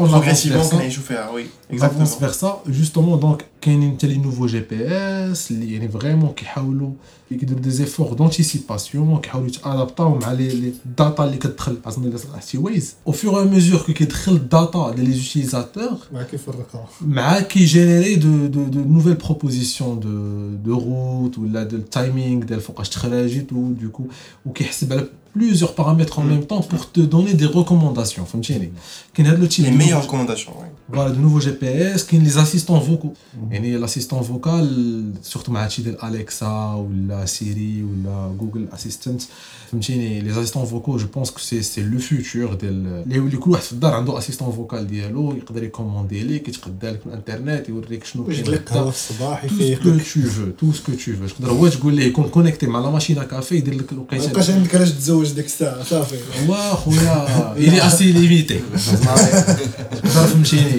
on 0.00 0.04
va 0.04 0.18
progressivement 0.18 0.62
faire, 1.00 1.30
oui. 1.34 1.46
Exactement. 1.70 2.04
On 2.04 2.20
vers 2.20 2.34
ça. 2.34 2.62
Justement, 2.68 3.16
donc, 3.16 3.44
il 3.66 3.72
y 3.72 3.76
a 3.76 4.48
GPS, 4.48 5.50
il 5.50 5.72
y 5.72 5.82
a 5.82 5.88
vraiment 5.88 6.28
qui 6.28 6.44
font 6.44 6.74
des 7.30 7.82
efforts 7.82 8.16
d'anticipation, 8.16 9.18
qui 9.18 9.30
adaptent 9.62 10.00
à 10.00 10.34
les 10.34 10.74
data 10.84 11.28
qui 11.28 11.38
sont 11.46 11.70
par 11.82 11.92
exemple, 11.92 12.08
Au 13.04 13.12
fur 13.12 13.32
et 13.34 13.40
à 13.40 13.44
mesure 13.44 13.84
que 13.84 13.92
les 13.92 14.38
data 14.48 14.92
des 14.96 15.02
utilisateurs, 15.02 16.08
qui 17.48 17.66
générer 17.66 18.16
de, 18.16 18.48
de, 18.48 18.64
de 18.64 18.80
nouvelles 18.80 19.18
propositions 19.18 19.94
de 19.94 20.49
de 20.50 20.72
route 20.72 21.36
ou 21.36 21.48
là, 21.48 21.64
de 21.64 21.78
timing 21.78 22.44
d'elle 22.44 22.60
faut 22.60 22.72
que 22.72 22.82
tout 23.44 23.74
du 23.78 23.88
coup 23.88 24.08
ou 24.44 24.52
qui 24.52 24.64
plusieurs 25.32 25.74
paramètres 25.74 26.18
en 26.18 26.22
mm. 26.22 26.28
même 26.28 26.46
temps 26.46 26.60
pour 26.60 26.90
te 26.90 27.00
donner 27.00 27.34
des 27.34 27.46
recommandations. 27.46 28.24
Mm. 28.24 29.64
Les 29.64 29.70
meilleures 29.70 30.02
recommandations 30.02 30.52
oui 30.60 30.66
voilà 30.93 31.11
de 31.11 31.19
nouveaux 31.19 31.41
GPS 31.47 32.03
كاين 32.03 32.29
les 32.29 32.37
assistants 32.37 32.79
vocaux 32.79 33.13
يعني 33.51 33.87
l'assistant 33.87 34.21
vocal 34.21 34.65
surtout 35.33 35.49
مع 35.49 35.63
هادشي 35.63 35.81
ديال 35.81 36.03
اليكسا 36.03 36.73
ولا 36.73 37.25
سيري 37.25 37.83
ولا 37.83 38.35
جوجل 38.39 38.67
اسيستنت 38.73 39.21
فهمتيني 39.71 40.21
les 40.21 40.35
assistants 40.35 40.65
vocaux 40.65 40.97
je 40.97 41.05
pense 41.05 41.31
que 41.31 41.41
c'est 41.41 41.61
c'est 41.63 41.81
le 41.93 41.99
futur 41.99 42.53
ديال 42.53 43.03
اللي 43.05 43.15
يولي 43.15 43.37
كل 43.37 43.51
واحد 43.51 43.63
في 43.63 43.73
الدار 43.73 43.93
عنده 43.93 44.17
اسيستون 44.17 44.51
فوكال 44.51 44.87
ديالو 44.87 45.35
يقدر 45.35 45.63
يكوموندي 45.63 46.23
ليك 46.23 46.47
يتقدا 46.47 46.91
لك 46.91 47.07
من 47.07 47.13
الانترنت 47.13 47.69
يوريك 47.69 48.03
شنو 48.05 48.23
كاين 48.25 48.39
يجيب 48.39 48.53
لك 48.53 48.71
هدا. 48.71 48.79
قهوه 48.79 48.91
في 48.91 48.97
الصباح 49.11 49.45
tout 49.45 49.49
ce 49.49 49.53
يفيق 49.53 49.81
que 49.83 49.87
لك 49.87 50.03
tu 50.03 50.19
veux 50.19 50.51
tout 50.61 50.73
ce 50.77 50.81
que 50.81 50.95
tu 51.03 51.11
veux 51.11 51.33
تقدر 51.39 51.51
هو 51.51 51.67
تقول 51.67 51.93
ليه 51.95 52.05
يكون 52.05 52.29
كونيكتي 52.29 52.67
مع 52.67 52.79
لا 52.79 52.89
ماشين 52.89 53.23
كافي 53.23 53.55
يدير 53.55 53.73
لك 53.73 53.93
ما 53.93 53.97
الوقيته 53.97 54.29
يبقاش 54.29 54.49
عندك 54.49 54.75
علاش 54.75 54.91
تزوج 54.91 55.31
ديك 55.31 55.45
الساعه 55.45 55.83
صافي 55.83 56.15
هو 56.47 56.75
خويا 56.75 57.53
الي 57.57 57.87
اسي 57.87 58.11
ليميتي 58.11 58.59
تقدر 60.03 60.27
فهمتيني 60.27 60.78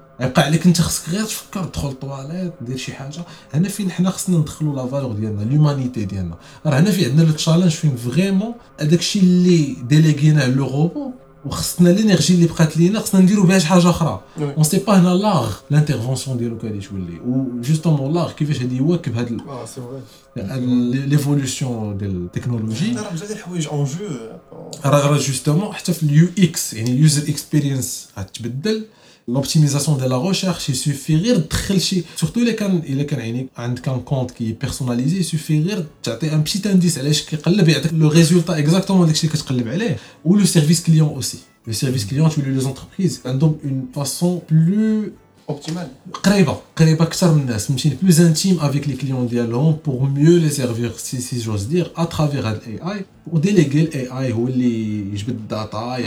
يبقى 0.21 0.41
عليك 0.41 0.65
انت 0.65 0.81
خصك 0.81 1.09
غير 1.09 1.23
تفكر 1.23 1.63
تدخل 1.63 1.91
طواليت 1.91 2.53
دير 2.61 2.77
شي 2.77 2.93
حاجة. 2.93 3.25
هنا 3.53 3.69
فين 3.69 3.91
حنا 3.91 4.09
خصنا 4.09 4.37
ندخلوا 4.37 4.75
لا 4.75 4.87
فالور 4.87 5.13
ديالنا 5.13 5.41
لومانيتي 5.41 6.05
ديالنا. 6.05 6.37
راه 6.65 6.79
هنا 6.79 6.91
في 6.91 7.05
عندنا 7.05 7.25
لو 7.25 7.31
تشالنج 7.31 7.71
فين 7.71 7.95
فريمون 7.95 8.53
هذاك 8.79 8.99
الشيء 8.99 9.21
اللي 9.21 9.75
ديليغيناه 9.87 10.47
لو 10.47 10.67
روبو 10.67 11.11
وخصنا 11.45 11.89
الانرجي 11.89 12.33
اللي 12.33 12.45
بقات 12.45 12.77
لينا 12.77 12.99
خصنا 12.99 13.21
نديرو 13.21 13.43
بها 13.43 13.59
شي 13.59 13.67
حاجة 13.67 13.89
أخرى. 13.89 14.21
اون 14.39 14.63
سي 14.63 14.77
با 14.77 14.99
هنا 14.99 15.09
لاغ 15.09 15.53
لانترفونسيون 15.69 16.37
ديالو 16.37 16.57
كغادي 16.57 16.79
تولي. 16.79 17.19
وجوستومون 17.25 18.13
لاغ 18.13 18.31
كيفاش 18.31 18.59
غادي 18.59 18.77
يواكب 18.77 19.17
هاد 19.17 19.41
آه 19.47 19.65
سي 19.65 19.81
فري 20.35 21.05
ليفولوسيون 21.05 21.97
ديال 21.97 22.15
التكنولوجي. 22.15 22.95
راه 22.95 23.09
بزاف 23.09 23.27
ديال 23.27 23.37
الحوايج 23.37 23.67
اون 23.67 23.85
جو 23.85 24.05
راه 24.85 25.07
راه 25.07 25.17
جوستومون 25.17 25.73
حتى 25.73 25.93
في 25.93 26.03
اليو 26.03 26.27
إكس 26.39 26.73
يعني 26.73 26.91
اليوزر 26.91 27.29
اكسبيرينس 27.29 28.07
غتبدل 28.19 28.85
l'optimisation 29.27 29.95
de 29.95 30.05
la 30.05 30.17
recherche, 30.17 30.69
il 30.69 30.75
suffirait 30.75 31.35
de 31.35 31.41
tricher. 31.41 32.03
Surtout 32.15 32.41
les 32.41 32.55
can, 32.55 32.81
il 32.87 32.99
est 32.99 33.49
un 33.57 33.99
compte 33.99 34.33
qui 34.33 34.49
est 34.49 34.53
personnalisé, 34.53 35.17
il 35.17 35.23
suffirait 35.23 35.77
de 36.03 36.29
un 36.29 36.39
petit 36.39 36.67
indice, 36.67 36.99
le 36.99 38.07
résultat 38.07 38.59
exactement 38.59 39.05
de 39.05 39.13
ce 39.13 39.27
que 39.27 39.37
tu 39.37 39.53
ou 40.23 40.35
le 40.35 40.45
service 40.45 40.81
client 40.81 41.13
aussi. 41.15 41.43
Le 41.65 41.73
service 41.73 42.05
client, 42.05 42.27
tu 42.27 42.41
les 42.41 42.65
entreprises, 42.65 43.21
donc 43.35 43.59
une 43.63 43.85
façon 43.93 44.41
plus 44.47 45.13
optimale. 45.47 45.89
plus 47.99 48.21
intime 48.21 48.57
avec 48.61 48.85
les 48.85 48.95
clients 48.95 49.23
dialogues 49.23 49.77
pour 49.77 50.07
mieux 50.07 50.37
les 50.37 50.49
servir, 50.49 50.93
si, 50.97 51.21
si 51.21 51.41
j'ose 51.41 51.67
dire, 51.67 51.91
à 51.95 52.05
travers 52.05 52.51
l'AI, 52.51 53.05
pour 53.29 53.39
déléguer 53.39 53.89
l'AI 53.93 54.31
ou 54.31 54.47
les 54.47 55.05
data, 55.47 55.97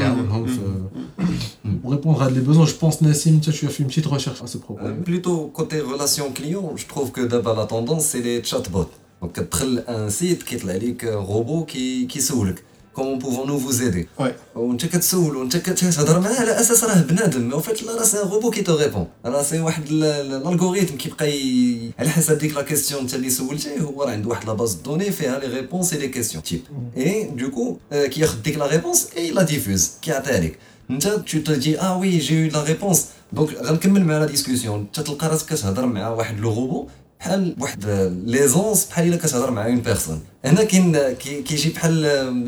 دير 1.84 1.94
اترافير 1.94 2.12
هاد 2.12 2.22
الاي 2.22 2.24
اي 2.24 2.24
وديليغي 2.24 2.24
الاي 2.24 2.24
اي 2.24 2.24
هو 2.24 2.24
اللي 2.24 2.24
يجبد 2.24 2.24
الداتا 2.24 2.24
يعاونهم 2.24 2.24
في 2.24 2.24
وريبوندر 2.24 2.24
هاد 2.26 2.32
لي 2.32 2.40
بوزون 2.40 2.66
جو 2.66 2.74
بونس 2.82 3.04
نسيم 3.04 3.34
انت 3.34 3.50
شويه 3.50 3.70
في 3.70 3.84
une 3.84 3.88
petite 3.88 4.08
recherche 4.08 4.42
à 4.44 4.48
ce 4.48 4.58
propos 4.58 4.80
Euh, 4.80 5.04
plutôt 5.10 5.52
côté 5.60 5.80
relation 5.82 6.26
client, 6.32 6.68
je 6.76 6.86
trouve 6.86 7.12
que 7.12 7.22
d'abord 7.22 7.56
la 7.56 7.66
tendance 7.66 8.06
c'est 8.06 8.24
les 8.24 8.44
chatbots. 8.44 8.90
Donc 9.22 9.34
تدخل 9.34 9.84
un 9.88 10.10
site 10.10 10.44
كيطلع 10.44 10.74
لك 10.76 11.06
robot 11.28 11.66
qui 11.72 12.08
qui 12.14 12.18
يسولك 12.18 12.64
comment 12.96 13.18
pouvons-nous 13.20 13.58
vous 13.68 13.82
aider 13.84 14.06
وي 14.20 14.34
وانت 14.56 14.86
كتسول 14.86 15.36
وانت 15.36 15.58
كتهضر 15.58 16.20
معاه 16.20 16.36
على 16.40 16.60
اساس 16.62 16.84
راه 16.84 17.02
بنادم 17.02 17.48
مي 17.50 17.62
فيت 17.62 17.84
لا 17.84 17.96
راه 17.96 18.04
سي 18.04 18.18
روبو 18.20 18.50
كي 18.50 18.62
تو 18.62 18.76
ريبون 18.76 19.08
راه 19.26 19.44
سي 19.44 19.60
واحد 19.60 19.84
الالغوريثم 19.90 20.96
كيبقى 20.98 21.32
ي- 21.32 21.92
على 22.00 22.10
حسب 22.10 22.38
ديك 22.38 22.54
لا 22.56 22.62
كيستيون 22.62 23.02
انت 23.02 23.16
اللي 23.16 23.30
سولتيه 23.30 23.80
هو 23.82 24.04
راه 24.04 24.12
عنده 24.12 24.30
واحد 24.30 24.48
لا 24.48 24.54
باز 24.54 24.74
دوني 24.74 25.12
فيها 25.12 25.40
لي 25.40 25.48
ريبونس 25.48 25.94
اي 25.94 26.00
لي 26.00 26.08
كيستيون 26.08 26.44
تيب 26.44 26.62
اي 26.98 27.24
دوكو 27.24 27.78
كياخذ 27.92 28.42
ديك 28.42 28.58
لا 28.58 28.66
ريبونس 28.68 29.08
اي 29.18 29.32
لا 29.32 29.44
ديفوز 29.44 29.92
كيعطيها 30.02 30.40
لك 30.40 30.60
انت 30.90 31.08
تو 31.08 31.40
te 31.44 31.60
dis 31.64 31.80
اه 31.82 31.98
وي 31.98 32.18
جي 32.18 32.50
لا 32.50 32.64
ريبونس 32.64 33.06
دونك 33.34 33.50
غنكمل 33.64 34.06
مع 34.06 34.18
لا 34.18 34.26
ديسكوسيون 34.26 34.80
انت 34.80 35.00
تلقى 35.00 35.28
راسك 35.28 35.46
كتهضر 35.54 35.86
مع 35.86 36.10
واحد 36.10 36.40
لو 36.40 36.54
روبو 36.54 36.88
بحال 37.20 37.56
بواحد 37.58 37.86
ليزونس 38.26 38.86
بحال 38.86 39.08
الا 39.08 39.16
كتهضر 39.18 39.52
مع 39.52 39.66
اون 39.66 39.80
بيرسون 39.82 40.22
هنا 40.46 40.64
كاين 40.64 40.98
كي- 41.20 41.42
كيجي 41.42 41.70
بحال 41.70 42.02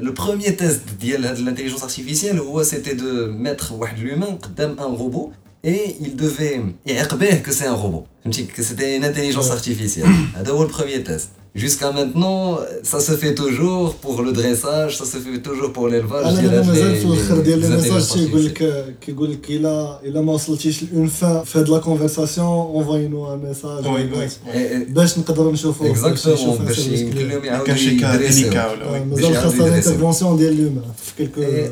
لو 0.04 0.12
بروميير 0.14 0.52
تيست 0.54 0.82
ديال 1.02 1.26
هاد 1.26 1.38
الانتيليجونس 1.38 1.84
ارتيفيسيال 1.84 2.40
هو 2.40 2.64
سيتي 2.64 2.94
دو 2.94 3.32
ميتر 3.32 3.74
واحد 3.74 4.00
لومان 4.00 4.36
قدام 4.38 4.70
ان 4.80 4.96
روبو 4.96 5.32
اي 5.66 5.96
il 6.02 6.22
devait 6.22 6.90
يعقبيه 6.92 7.44
que 7.48 7.52
c'est 7.52 7.66
un 7.68 7.76
robot 7.84 8.04
فهمتي 8.24 8.48
que 8.58 8.62
c'était 8.64 8.98
une 9.00 9.04
intelligence 9.06 9.52
artificielle 9.52 10.36
هذا 10.38 10.52
هو 10.52 10.64
البروميير 10.64 11.02
تيست 11.06 11.30
Jusqu'à 11.57 11.91
maintenant, 11.91 12.59
ça 12.83 13.01
se 13.01 13.13
fait 13.13 13.35
toujours 13.35 13.95
pour 13.95 14.21
le 14.21 14.33
dressage, 14.33 14.99
ça 14.99 15.07
se 15.07 15.17
fait 15.17 15.41
toujours 15.41 15.73
pour 15.73 15.89
l'élevage. 15.89 16.35
Je 16.35 16.41
dirais 16.43 16.63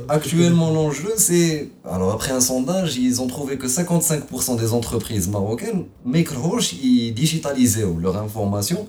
Actuellement, 0.09 0.71
l'enjeu, 0.71 1.13
c'est. 1.19 1.69
Alors, 1.85 2.13
après 2.13 2.33
un 2.33 2.41
sondage, 2.41 2.97
ils 2.97 3.21
ont 3.21 3.27
trouvé 3.27 3.59
que 3.59 3.67
55% 3.67 4.59
des 4.59 4.73
entreprises 4.73 5.29
marocaines, 5.29 5.85
Make 6.07 6.31
Roche, 6.31 6.73
ils 6.83 7.13
digitalisaient 7.13 7.85
leur 8.01 8.17
information. 8.17 8.89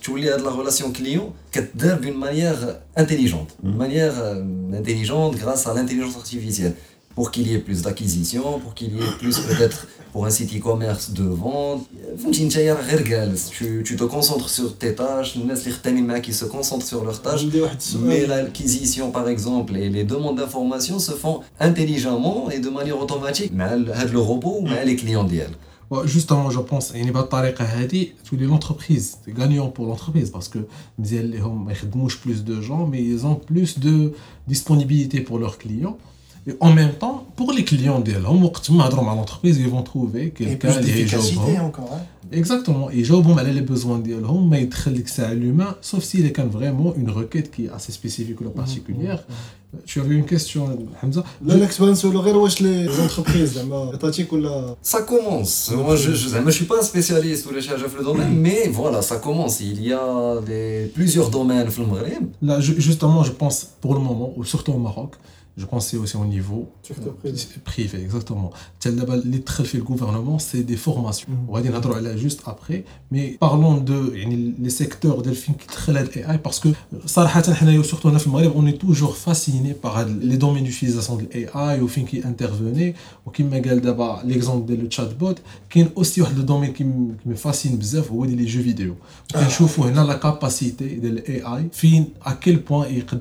tu 0.00 0.13
voulais 0.13 0.31
de 0.41 0.43
la 0.49 0.53
relation 0.59 0.87
client, 0.99 1.27
qu'elle 1.51 1.69
d'une 2.03 2.19
manière 2.27 2.59
intelligente. 3.03 3.49
D'une 3.63 3.79
manière 3.85 4.15
euh, 4.19 4.79
intelligente 4.81 5.33
grâce 5.43 5.63
à 5.69 5.71
l'intelligence 5.77 6.15
artificielle. 6.23 6.75
Pour 7.15 7.31
qu'il 7.31 7.47
y 7.49 7.53
ait 7.55 7.63
plus 7.67 7.79
d'acquisition, 7.85 8.45
pour 8.63 8.73
qu'il 8.77 8.91
y 8.97 8.99
ait 9.05 9.15
plus 9.21 9.35
peut-être 9.49 9.79
pour 10.13 10.21
un 10.25 10.29
site 10.37 10.51
e-commerce 10.57 11.05
de 11.19 11.23
vente. 11.43 11.81
فهمتي 12.23 12.43
انت 12.43 12.57
غير 12.57 13.01
جالس. 13.07 13.49
Tu, 13.49 13.83
tu 13.85 13.95
te 13.97 14.03
concentres 14.03 14.49
sur 14.49 14.77
tes 14.77 14.95
tâches, 14.95 15.35
الناس 15.37 15.63
اللي 15.67 15.71
خدامين 15.77 16.07
معاك 16.07 16.29
ils 16.31 16.33
se 16.35 16.45
concentrent 16.45 16.87
sur 16.87 17.03
leurs 17.03 17.21
tâches. 17.21 17.43
عندي 17.43 17.61
واحد 17.61 17.77
Mais 17.77 17.83
السؤال 17.83 18.29
l'acquisition, 18.29 19.11
par 19.11 19.27
exemple, 19.27 19.75
et 19.75 19.89
les 19.89 20.03
demandes 20.03 20.37
d'informations 20.37 20.99
se 20.99 21.11
font 21.11 21.39
intelligemment 21.59 22.49
et 22.51 22.59
de 22.59 22.69
manière 22.69 22.99
automatique 22.99 23.51
مع 23.53 23.73
ال- 23.73 23.91
هاد 23.91 24.11
le 24.11 24.19
robot 24.19 24.59
ou 24.59 24.65
مع 24.67 24.83
les 24.83 24.95
clients 25.01 25.23
ديالك. 25.29 25.57
جوستومون 25.93 26.49
جو 26.49 26.61
بونس 26.61 26.91
يعني 26.91 27.11
بهذه 27.11 27.23
الطريقه 27.23 27.65
هذه 27.65 28.07
تولي 28.29 28.45
لونتربريز 28.45 29.17
غانيون 29.37 29.69
بور 29.69 29.87
لونتربريز 29.87 30.29
باسكو 30.29 30.59
مزيان 30.99 31.25
ليهم 31.25 31.65
ما 31.65 31.71
يخدموش 31.71 32.25
بلوس 32.25 32.39
دو 32.39 32.61
جون 32.61 32.89
مي 32.89 32.97
يزون 32.97 33.37
بلوس 33.49 33.79
دو 33.79 34.11
ديسپونيبيليتي 34.47 35.19
بور 35.19 35.39
لور 35.39 35.55
كليون 35.63 35.95
Et 36.46 36.52
en 36.60 36.72
même 36.72 36.92
temps, 36.92 37.26
pour 37.36 37.52
les 37.52 37.64
clients 37.64 38.00
d'Elom, 38.00 38.44
à 39.10 39.14
l'entreprise, 39.14 39.58
ils 39.58 39.68
vont 39.68 39.82
trouver 39.82 40.30
quelqu'un 40.30 40.72
qui 40.74 40.90
est 40.90 41.58
encore. 41.58 41.90
Hein? 41.94 42.02
Exactement. 42.32 42.90
Et 42.90 43.04
j'ai 43.04 43.12
bon, 43.12 43.34
les 43.36 43.60
besoins 43.62 43.98
d'Elom, 43.98 44.48
mais 44.48 44.62
ils 44.62 44.68
à 45.22 45.32
l'humain, 45.32 45.76
sauf 45.80 46.02
s'il 46.02 46.26
est 46.26 46.32
vraiment 46.38 46.94
une 46.96 47.10
requête 47.10 47.50
qui 47.50 47.66
est 47.66 47.70
assez 47.70 47.92
spécifique 47.92 48.40
ou 48.40 48.44
particulière. 48.50 49.24
Tu 49.86 50.00
avais 50.00 50.14
une 50.14 50.24
question, 50.24 50.78
Hamza? 51.02 51.24
L'expérience 51.44 51.98
sur 51.98 52.12
le 52.12 52.18
réel, 52.18 52.36
les 52.60 53.00
entreprises, 53.00 53.60
Ça 54.82 55.02
commence. 55.02 55.72
Moi, 55.74 55.96
je 55.96 56.38
ne 56.38 56.50
suis 56.50 56.64
pas 56.66 56.78
un 56.78 56.82
spécialiste 56.82 57.46
ou 57.46 57.50
le 57.50 58.04
domaine, 58.04 58.34
mm. 58.34 58.40
mais 58.40 58.68
voilà, 58.68 59.02
ça 59.02 59.16
commence. 59.16 59.60
Il 59.60 59.82
y 59.82 59.92
a 59.92 60.36
plusieurs 60.94 61.30
domaines. 61.30 61.68
Là, 62.42 62.60
justement, 62.60 63.24
je 63.24 63.32
pense 63.32 63.70
pour 63.80 63.94
le 63.94 64.00
moment, 64.00 64.34
surtout 64.44 64.72
au 64.72 64.78
Maroc, 64.78 65.14
je 65.56 65.66
pense 65.66 65.86
c'est 65.88 65.96
aussi 65.96 66.16
au 66.16 66.24
niveau 66.24 66.68
euh, 66.90 67.32
privé. 67.64 68.02
exactement. 68.02 68.50
Le 68.84 69.80
gouvernement, 69.80 70.38
c'est 70.40 70.62
des 70.62 70.76
formations. 70.76 71.28
On 71.48 71.54
va 71.54 71.60
dire 71.60 71.80
juste 72.16 72.42
après, 72.46 72.84
mais 73.12 73.36
parlons 73.38 73.76
de 73.76 74.14
les 74.14 74.70
secteurs 74.70 75.22
delphine 75.22 75.54
qui 75.54 75.66
l'AI 75.92 76.38
parce 76.42 76.58
que 76.58 76.68
euh, 76.68 77.82
surtout 77.84 78.08
en 78.08 78.14
Afrique, 78.14 78.34
on 78.54 78.66
est 78.66 78.78
toujours 78.78 79.16
fasciné 79.16 79.74
par 79.74 80.04
les 80.06 80.36
domaines 80.36 80.64
d'utilisation 80.64 81.16
de 81.16 81.26
l'AI 81.32 81.80
au 81.80 81.86
fin 81.88 82.02
qui 82.02 82.20
intervenait 82.24 82.94
ou 83.24 83.30
qui 83.30 83.44
d'abord 83.80 84.22
l'exemple 84.24 84.66
de 84.66 84.74
le 84.74 84.90
chatbot 84.90 85.34
qui 85.70 85.80
est 85.80 85.92
aussi 85.94 86.20
le 86.20 86.42
domaine 86.42 86.72
qui 86.72 86.84
me 86.84 87.34
fascine 87.36 87.78
ou 88.10 88.24
les 88.24 88.48
jeux 88.48 88.60
vidéo. 88.60 88.96
On 89.34 89.96
a 89.96 90.04
la 90.04 90.14
capacité 90.16 90.96
de 90.96 91.08
l'AI 91.08 91.68
à 92.24 92.32
quel 92.34 92.62
point 92.62 92.86
il 92.90 93.04
peut 93.04 93.18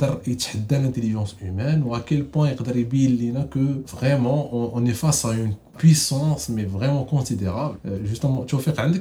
intelligence 0.85 1.35
humaine 1.41 1.83
ou 1.85 1.93
à 1.93 2.01
quel 2.01 2.22
point 2.23 2.49
il 2.49 3.33
là 3.33 3.43
que 3.49 3.83
vraiment 3.87 4.49
on, 4.75 4.85
est 4.85 4.93
face 4.93 5.25
à 5.25 5.33
une 5.33 5.55
puissance 5.77 6.49
mais 6.49 6.65
vraiment 6.65 7.03
considérable. 7.03 7.77
Euh, 7.85 7.99
justement 8.05 8.43
tu 8.45 8.55
vas 8.55 8.61
faire 8.61 8.79
un 8.79 8.91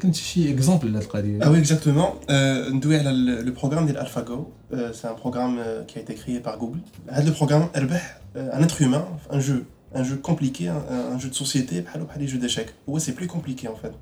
exemple 0.49 0.89
là 0.89 1.01
ah 1.41 1.51
oui 1.51 1.59
exactement. 1.59 2.17
Euh, 2.31 2.71
le, 2.73 3.43
le 3.43 3.53
programme 3.53 3.87
de 3.87 3.97
AlphaGo 3.97 4.53
euh, 4.73 4.91
c'est 4.93 5.07
un 5.07 5.15
programme 5.15 5.59
euh, 5.59 5.83
qui 5.85 5.99
a 5.99 6.03
été 6.03 6.15
créé 6.15 6.41
par 6.41 6.59
Google. 6.59 6.81
Le 7.11 7.31
programme 7.31 7.69
un 7.75 8.63
être 8.63 8.81
humain 8.81 9.07
un 9.31 9.41
jeu 9.41 9.67
un 9.95 10.05
jeu 10.05 10.17
compliqué 10.17 10.69
un, 10.69 11.19
jeu 11.19 11.29
de 11.29 11.35
société 11.35 11.85
les 12.19 12.27
jeux 12.27 12.39
d'échecs. 12.39 12.75
Ouais 12.87 13.01
c'est 13.01 13.13
plus 13.13 13.27
compliqué 13.27 13.69
en 13.69 13.77
fait. 13.77 13.93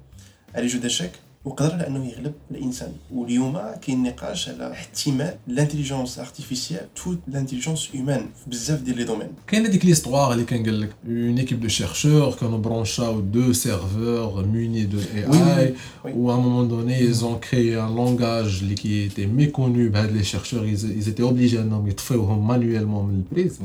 Les 0.56 0.68
jeux 0.68 0.78
d'échecs 0.78 1.20
وقدر 1.45 1.73
على 1.73 1.87
انه 1.87 2.05
يغلب 2.07 2.33
الانسان 2.51 2.91
واليوم 3.13 3.57
كاين 3.81 4.03
نقاش 4.03 4.49
على 4.49 4.71
احتمال 4.71 5.37
الانتيليجنس 5.47 6.19
ارتيفيسيال 6.19 6.93
توت 7.03 7.19
الانتيليجنس 7.27 7.89
هيومان 7.93 8.19
في 8.43 8.49
بزاف 8.49 8.81
ديال 8.81 8.97
لي 8.97 9.03
دومين 9.03 9.27
كاين 9.47 9.65
هذيك 9.65 9.85
ليستوار 9.85 10.33
اللي 10.33 10.43
كان 10.45 10.63
قال 10.65 10.81
لك 10.81 10.89
اون 11.07 11.37
ايكيب 11.37 11.61
دو 11.61 11.67
شيرشور 11.67 12.31
كانوا 12.33 12.57
برونشاو 12.57 13.19
دو 13.19 13.53
سيرفور 13.53 14.45
موني 14.45 14.83
دو 14.85 14.97
اي 14.99 15.25
Oui, 15.25 15.31
oui, 15.31 15.57
اي 15.57 15.73
oui. 16.05 16.09
ou 16.15 16.29
à 16.31 16.33
un 16.33 16.41
moment 16.47 16.63
donné 16.73 17.03
ils 17.03 17.25
ont 17.25 17.37
créé 17.49 17.75
un 17.75 17.89
langage 17.95 18.61
اللي 18.61 18.75
qui 18.75 19.09
était 19.11 19.27
méconnu 19.27 19.89
بهاد 19.89 20.21
les 20.21 20.23
chercheurs 20.23 20.65
ils, 20.65 20.83
ils 20.99 21.09
étaient 21.09 21.29
obligés 21.33 21.57
انهم 21.59 21.87
يطفيوهم 21.87 22.47
manuellement 22.47 23.03
من 23.03 23.23
البريز 23.31 23.59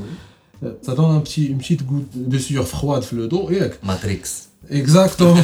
ça 0.87 0.95
donne 0.95 1.13
un 1.17 1.21
petit 1.21 1.47
une 1.47 1.59
petite 1.59 1.83
goutte 1.87 2.13
de 2.15 2.39
sueur 2.39 2.67
froide 2.69 3.03
في 3.03 3.17
le 3.17 3.29
dos 3.33 3.53
ياك 3.53 3.79
ماتريكس 3.85 4.44
Exactement. 4.81 5.37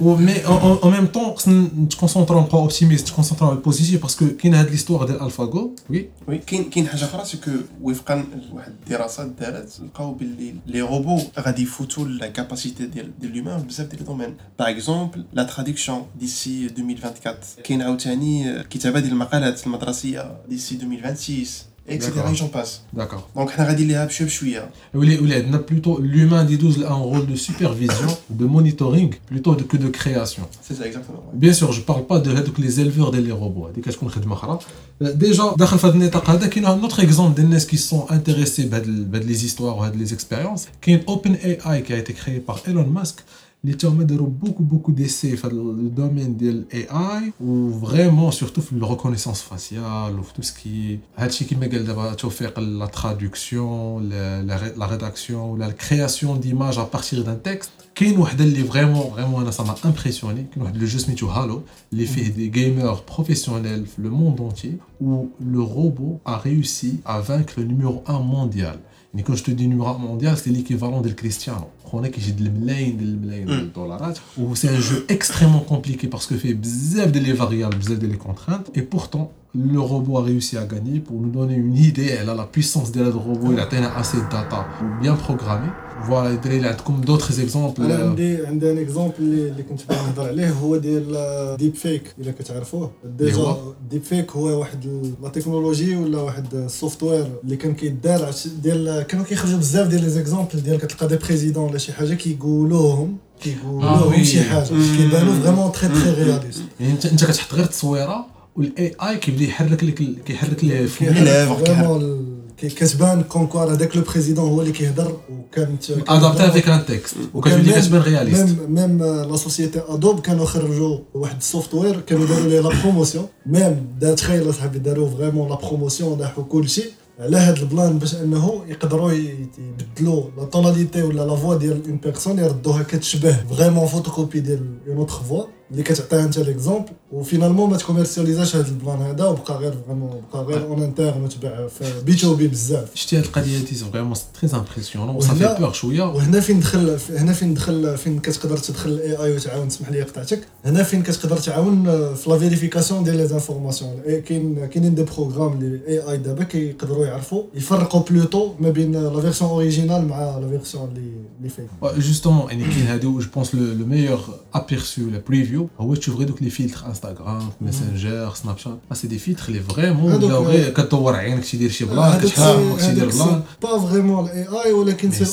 Ou- 0.00 0.16
mais 0.26 0.38
en, 0.52 0.56
en- 0.68 0.78
en 0.86 0.90
même 0.96 1.08
temps, 1.16 1.30
tu 1.42 1.50
te 1.92 1.96
concentres 2.02 2.34
en 2.42 2.44
pas 2.52 2.58
optimiste, 2.68 3.04
tu 3.06 3.10
te 3.12 3.16
concentres 3.16 3.42
en 3.42 3.56
positif 3.68 3.96
parce 4.04 4.14
que 4.20 4.24
quand 4.38 4.48
il 4.48 4.54
y 4.54 4.58
a 4.62 4.64
de 4.64 4.70
l'histoire 4.74 5.02
de 5.10 5.14
AlphaGo, 5.24 5.74
oui, 5.90 6.08
وي 6.28 6.38
كاين 6.38 6.64
كاين 6.70 6.88
حاجه 6.88 7.04
اخرى 7.04 7.24
سكو 7.24 7.50
وفقا 7.82 8.24
لواحد 8.52 8.72
الدراسات 8.84 9.26
دارت 9.40 9.80
لقاو 9.80 10.12
باللي 10.14 10.54
لي 10.66 10.80
روبو 10.80 11.20
غادي 11.38 11.62
يفوتوا 11.62 12.04
لا 12.04 12.26
كاباسيتي 12.26 12.86
ديال 12.86 13.18
ديال 13.20 13.36
لومان 13.36 13.62
بزاف 13.62 13.86
ديال 13.86 14.04
دومين 14.04 14.36
باغ 14.58 14.70
اكزومبل 14.70 15.24
لا 15.32 15.42
تراديكسيون 15.42 16.06
ديسي 16.20 16.66
2024 16.66 17.36
كاين 17.64 17.82
عاوتاني 17.82 18.62
كتابه 18.62 19.00
ديال 19.00 19.12
المقالات 19.12 19.66
المدرسيه 19.66 20.36
ديسي 20.48 20.74
2026 20.74 21.46
etc. 21.91 22.11
Et 22.31 22.35
j'en 22.35 22.47
passe. 22.47 22.83
Donc, 22.93 23.09
on 23.35 23.47
a 23.47 23.73
dit 23.73 23.85
les 23.85 23.95
habchub 23.95 24.27
chouïa. 24.29 24.69
On 24.93 25.53
a 25.53 25.59
plutôt 25.59 25.99
l'humain 25.99 26.45
a 26.85 26.91
un 26.91 26.95
rôle 26.95 27.25
de 27.25 27.35
supervision, 27.35 28.07
de 28.29 28.45
monitoring, 28.45 29.13
plutôt 29.25 29.55
que 29.55 29.77
de 29.77 29.87
création. 29.87 30.43
C'est 30.61 30.75
ça, 30.75 30.85
exactement. 30.85 31.23
Bien 31.33 31.53
sûr, 31.53 31.71
je 31.71 31.79
ne 31.79 31.85
parle 31.85 32.05
pas 32.05 32.19
de 32.19 32.31
les 32.57 32.79
éleveurs 32.79 33.11
des 33.11 33.31
robots. 33.31 33.67
Hein. 33.67 34.59
Euh, 35.01 35.13
déjà, 35.13 35.53
il 35.57 36.61
y 36.61 36.65
a 36.65 36.69
un 36.69 36.83
autre 36.83 36.99
exemple 36.99 37.41
des 37.41 37.65
qui 37.65 37.77
sont 37.77 38.09
intéressés 38.09 38.65
bah, 38.65 38.79
par 38.79 38.89
bah, 38.89 39.19
les 39.19 39.45
histoires, 39.45 39.77
par 39.77 39.91
les 39.91 40.13
expériences. 40.13 40.67
qui 40.81 40.91
est 40.91 40.95
une 40.95 41.03
OpenAI 41.07 41.83
qui 41.83 41.93
a 41.93 41.97
été 41.97 42.13
créée 42.13 42.39
par 42.39 42.61
Elon 42.67 42.87
Musk. 42.87 43.23
اللي 43.64 43.76
تا 43.76 43.88
هما 43.88 44.04
داروا 44.04 44.30
beaucoup 44.44 44.72
beaucoup 44.72 44.92
d'essais 44.92 45.36
في 45.36 45.40
هذا 45.44 45.52
الدومين 45.52 46.36
ديال 46.36 46.64
AI 46.72 47.42
و 47.42 47.80
vraiment 47.80 48.34
surtout 48.34 48.60
في 48.60 48.72
الريكونيسونس 48.72 49.42
فاسيال 49.42 50.18
و 50.18 50.22
في 50.22 50.32
tout 50.34 50.44
ce 50.44 50.50
qui 50.50 51.20
هادشي 51.20 51.44
كيما 51.44 51.66
قال 51.66 51.86
دابا 51.86 52.14
توفيق 52.14 52.60
la 52.60 52.88
traduction 52.88 54.00
la, 54.10 54.42
la, 54.42 54.56
la 54.76 54.86
rédaction 54.86 55.52
ou 55.52 55.56
la 55.56 55.72
création 55.72 56.36
d'images 56.36 56.78
à 56.78 56.84
partir 56.96 57.24
d'un 57.24 57.36
texte 57.50 57.70
كاين 57.94 58.18
وحده 58.18 58.44
اللي 58.44 58.64
فريمون 58.64 59.10
فريمون 59.10 59.42
انا 59.42 59.50
سا 59.50 59.76
امبرسيوني 59.84 60.46
كاين 60.54 60.62
واحد 60.64 60.76
لو 60.76 60.86
جو 60.86 60.98
سميتو 60.98 61.26
هالو 61.26 61.62
اللي 61.92 62.06
فيه 62.06 62.28
دي 62.28 62.48
جيمر 62.48 63.00
بروفيسيونيل 63.14 63.86
في 63.86 64.02
لو 64.02 64.10
موند 64.10 64.40
انتي 64.40 64.72
où 65.02 65.26
le 65.54 65.60
robot 65.76 66.20
a 66.32 66.36
réussi 66.38 66.90
à 67.06 67.20
vaincre 67.20 67.52
le 67.58 67.64
numéro 67.64 68.02
1 68.06 68.18
mondial 68.20 68.78
Mais 69.13 69.23
quand 69.23 69.35
je 69.35 69.43
te 69.43 69.51
dis 69.51 69.67
numéro 69.67 69.97
mondial, 69.97 70.37
c'est 70.37 70.51
l'équivalent 70.51 71.01
del 71.01 71.15
Cristiano. 71.15 71.67
On 71.91 72.03
est 72.03 72.11
qui 72.11 72.21
j'ai 72.21 72.31
de 72.31 72.47
millions, 72.47 72.95
de 72.97 73.03
millions 73.03 73.45
de 73.45 73.63
hmm. 73.63 73.71
dollars. 73.75 74.13
Ou 74.37 74.55
c'est 74.55 74.69
un 74.69 74.79
jeu 74.79 75.05
extrêmement 75.09 75.59
compliqué 75.59 76.07
parce 76.07 76.25
que 76.25 76.37
fait 76.37 76.53
bzef 76.53 77.11
les 77.13 77.33
variables, 77.33 77.75
bzef 77.77 77.99
de 77.99 78.07
les 78.07 78.17
contraintes. 78.17 78.71
Et 78.73 78.81
pourtant, 78.81 79.33
le 79.74 79.80
robot 79.92 80.14
a 80.20 80.22
réussi 80.30 80.54
à 80.62 80.64
gagner 80.74 80.98
pour 81.06 81.16
nous 81.22 81.32
donner 81.38 81.56
une 81.66 81.76
idée 81.90 82.10
elle 82.18 82.30
a 82.34 82.36
la 82.42 82.46
puissance 82.54 82.88
de 82.96 83.00
le 83.16 83.20
robot 83.28 83.48
il 83.54 83.58
a 83.60 83.62
atteint 83.66 83.84
assez 84.02 84.18
de 84.24 84.28
data 84.36 84.60
bien 85.02 85.14
programmé 85.26 85.68
voilà 86.08 86.26
الدراري 86.30 86.56
اللي 86.56 86.68
عندكم 86.68 87.00
d'autres 87.06 87.32
exemples 87.46 87.80
انا 87.80 87.98
euh, 87.98 88.00
عندي 88.00 88.46
عندي 88.46 88.72
ان 88.72 88.78
اكزومبل 88.78 89.14
اللي, 89.18 89.48
اللي 89.50 89.62
كنت 89.62 89.80
باغي 89.88 90.00
نهضر 90.06 90.28
عليه 90.28 90.50
هو 90.50 90.76
ديال 90.76 91.56
ديب 91.58 91.74
فيك 91.74 92.02
الا 92.18 92.30
كتعرفوه 92.32 92.90
اللي 93.04 93.34
هو؟ 93.34 93.52
ديجا 93.52 93.56
ديب 93.90 94.02
فيك 94.02 94.30
هو 94.32 94.58
واحد 94.60 94.84
ال- 94.84 95.12
لا 95.22 95.28
تكنولوجي 95.28 95.96
ولا 95.96 96.18
واحد 96.20 96.54
السوفت 96.54 97.02
وير 97.02 97.26
اللي 97.44 97.56
كان 97.56 97.74
كيدار 97.74 98.24
عش- 98.24 98.48
ديال 98.48 99.02
كانوا 99.02 99.24
كيخرجوا 99.24 99.58
بزاف 99.58 99.88
ديال 99.88 100.02
لي 100.02 100.08
زيكزومبل 100.10 100.62
ديال 100.62 100.78
كتلقى 100.78 101.08
دي 101.08 101.16
بريزيدون 101.16 101.64
ولا 101.70 101.78
شي 101.78 101.92
حاجه 101.92 102.14
كيقولوهم 102.14 103.16
كيقولوا 103.40 103.82
آه 103.82 104.00
لهم 104.00 104.08
وي. 104.12 104.24
شي 104.24 104.42
حاجه 104.42 104.68
كيبانوا 104.96 105.34
فريمون 105.34 105.72
تري 105.72 105.88
تري 105.88 106.24
رياليست 106.24 106.62
يعني 106.80 106.92
انت 106.92 107.06
انت 107.06 107.24
كتحط 107.24 107.54
غير 107.54 107.64
التصويره 107.64 108.26
والاي 108.55 108.95
اي 109.01 109.17
كيبدا 109.17 109.43
يحرك 109.43 109.83
لك 109.83 110.23
كيحرك 110.25 110.63
لافغ 110.63 111.55
فريمون 111.55 112.31
كتبان 112.57 113.23
كون 113.23 113.47
كوا 113.47 113.61
هذاك 113.61 113.97
لو 113.97 114.03
بريزيدون 114.03 114.49
هو 114.49 114.61
اللي 114.61 114.71
كيهضر 114.71 115.17
وكانت 115.29 115.91
أدابتي 115.91 116.47
افيك 116.47 116.69
ان 116.69 116.85
تكست 116.85 117.15
وكتولي 117.33 117.81
كتبان 117.81 118.01
رياليست. 118.01 118.45
ميم 118.69 118.73
ميم 118.73 119.03
لا 119.03 119.37
سوسيتي 119.37 119.81
أدوب 119.87 120.19
كانوا 120.19 120.45
خرجوا 120.45 120.97
واحد 121.13 121.37
السوفت 121.37 121.73
وير 121.73 121.99
كانوا 121.99 122.25
داروا 122.25 122.47
ليه 122.47 122.59
لا 122.59 122.81
بروموسيون 122.81 123.27
ميم 123.45 123.95
دا 123.99 124.15
تخيل 124.15 124.49
أصاحبي 124.49 124.79
داروا 124.79 125.09
فريمون 125.09 125.49
لا 125.49 125.55
بروموسيون 125.55 126.19
لاحوا 126.19 126.43
كلشي 126.43 126.83
على 127.19 127.37
هاد 127.37 127.57
البلان 127.57 127.99
باش 127.99 128.15
أنه 128.15 128.63
يقدروا 128.67 129.11
يبدلوا 129.11 130.23
لا 130.37 130.43
طوناليتي 130.43 131.03
ولا 131.03 131.21
لا 131.21 131.35
فوا 131.35 131.55
ديال 131.55 131.81
اون 131.87 131.97
بيرسون 131.97 132.39
يردوها 132.39 132.83
كتشبه 132.83 133.37
فريمون 133.51 133.87
فوتوكوبي 133.87 134.39
ديال 134.39 134.65
اون 134.87 134.97
اوتر 134.97 135.13
فوا 135.29 135.43
اللي 135.71 135.83
كتعطيها 135.83 136.23
انت 136.23 136.39
ليكزومبل 136.39 136.89
وفينالمون 137.11 137.69
ما 137.69 137.77
تكوميرسياليزاش 137.77 138.55
هاد 138.55 138.67
البلان 138.67 139.01
هذا 139.01 139.25
وبقى 139.25 139.57
غير 139.57 139.73
فريمون 139.87 140.21
بقى 140.33 140.43
غير 140.43 140.65
اون 140.67 140.83
انترن 140.83 141.21
وتباع 141.23 141.67
في 141.67 142.01
بي 142.05 142.13
تو 142.13 142.35
بي 142.35 142.47
بزاف 142.47 142.95
شتي 142.95 143.17
هاد 143.17 143.23
القضية 143.23 143.65
سي 143.65 143.75
فريمون 143.75 144.15
تري 144.41 144.49
امبرسيونون 144.53 145.15
وصافي 145.15 145.55
بور 145.59 145.73
شوية 145.73 146.03
وهنا 146.03 146.39
فين 146.39 146.59
دخل 146.59 146.97
هنا 147.09 147.33
فين 147.33 147.53
دخل 147.53 147.97
فين 147.97 148.19
كتقدر 148.19 148.57
تدخل 148.57 148.89
الاي 148.89 149.15
اي 149.15 149.35
وتعاون 149.35 149.67
تسمح 149.67 149.89
لي 149.89 150.01
قطعتك 150.01 150.41
هنا 150.65 150.83
فين 150.83 151.03
كتقدر 151.03 151.37
تعاون 151.37 151.83
في 152.15 152.29
لا 152.29 152.37
فيريفيكاسيون 152.37 153.03
ديال 153.03 153.17
لي 153.17 153.27
زانفورماسيون 153.27 154.01
كاين 154.25 154.65
كاينين 154.65 154.95
دي 154.95 155.03
بروغرام 155.03 155.53
اللي 155.53 155.87
اي 155.87 156.11
اي 156.11 156.17
دابا 156.17 156.43
كيقدروا 156.43 157.05
يعرفوا 157.05 157.43
يفرقوا 157.55 158.01
بلوتو 158.09 158.53
ما 158.59 158.69
بين 158.69 158.91
لا 158.91 159.21
فيرسيون 159.21 159.49
اوريجينال 159.49 160.07
مع 160.07 160.37
لا 160.37 160.49
فيرسيون 160.49 160.89
اللي 160.89 161.11
اللي 161.37 161.49
فيك 161.49 161.67
جوستومون 162.03 162.49
يعني 162.49 162.63
كاين 162.63 162.87
هادو 162.87 163.19
جو 163.19 163.27
بونس 163.35 163.55
لو 163.55 163.85
ميور 163.85 164.19
ابيرسو 164.53 165.01
لا 165.01 165.21
بريفيو 165.27 165.60
هو 165.79 165.95
تشوف 165.95 166.15
غير 166.17 166.27
دوك 166.27 166.41
لي 166.43 166.49
فيلتر 166.49 166.85
انستغرام 166.87 167.49
ماسنجر 167.61 168.33
سناب 168.33 168.57
شات 168.57 168.77
سي 168.93 169.07
دي 169.07 169.17
فيلتر 169.19 169.43
اللي 169.47 169.59
فريمون 169.59 170.17
بداو 170.17 170.43
غير 170.45 170.69
كدور 170.69 171.15
عينك 171.15 171.45
تيدير 171.45 171.69
شي 171.69 171.85
بلان 171.85 172.27
سي- 172.27 172.85
تيدير 172.87 173.09
بلان 173.09 173.41
با 173.63 173.79
فريمون 173.79 174.25
الاي 174.25 174.47
اي 174.65 174.71
ولكن 174.73 175.11
سي 175.11 175.25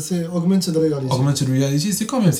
سي 0.00 0.26
اوغمنتد 0.26 0.78
رياليتي 0.78 1.14
augmented 1.14 1.46
reality 1.48 1.92
سي 1.94 2.04
كوميم 2.04 2.30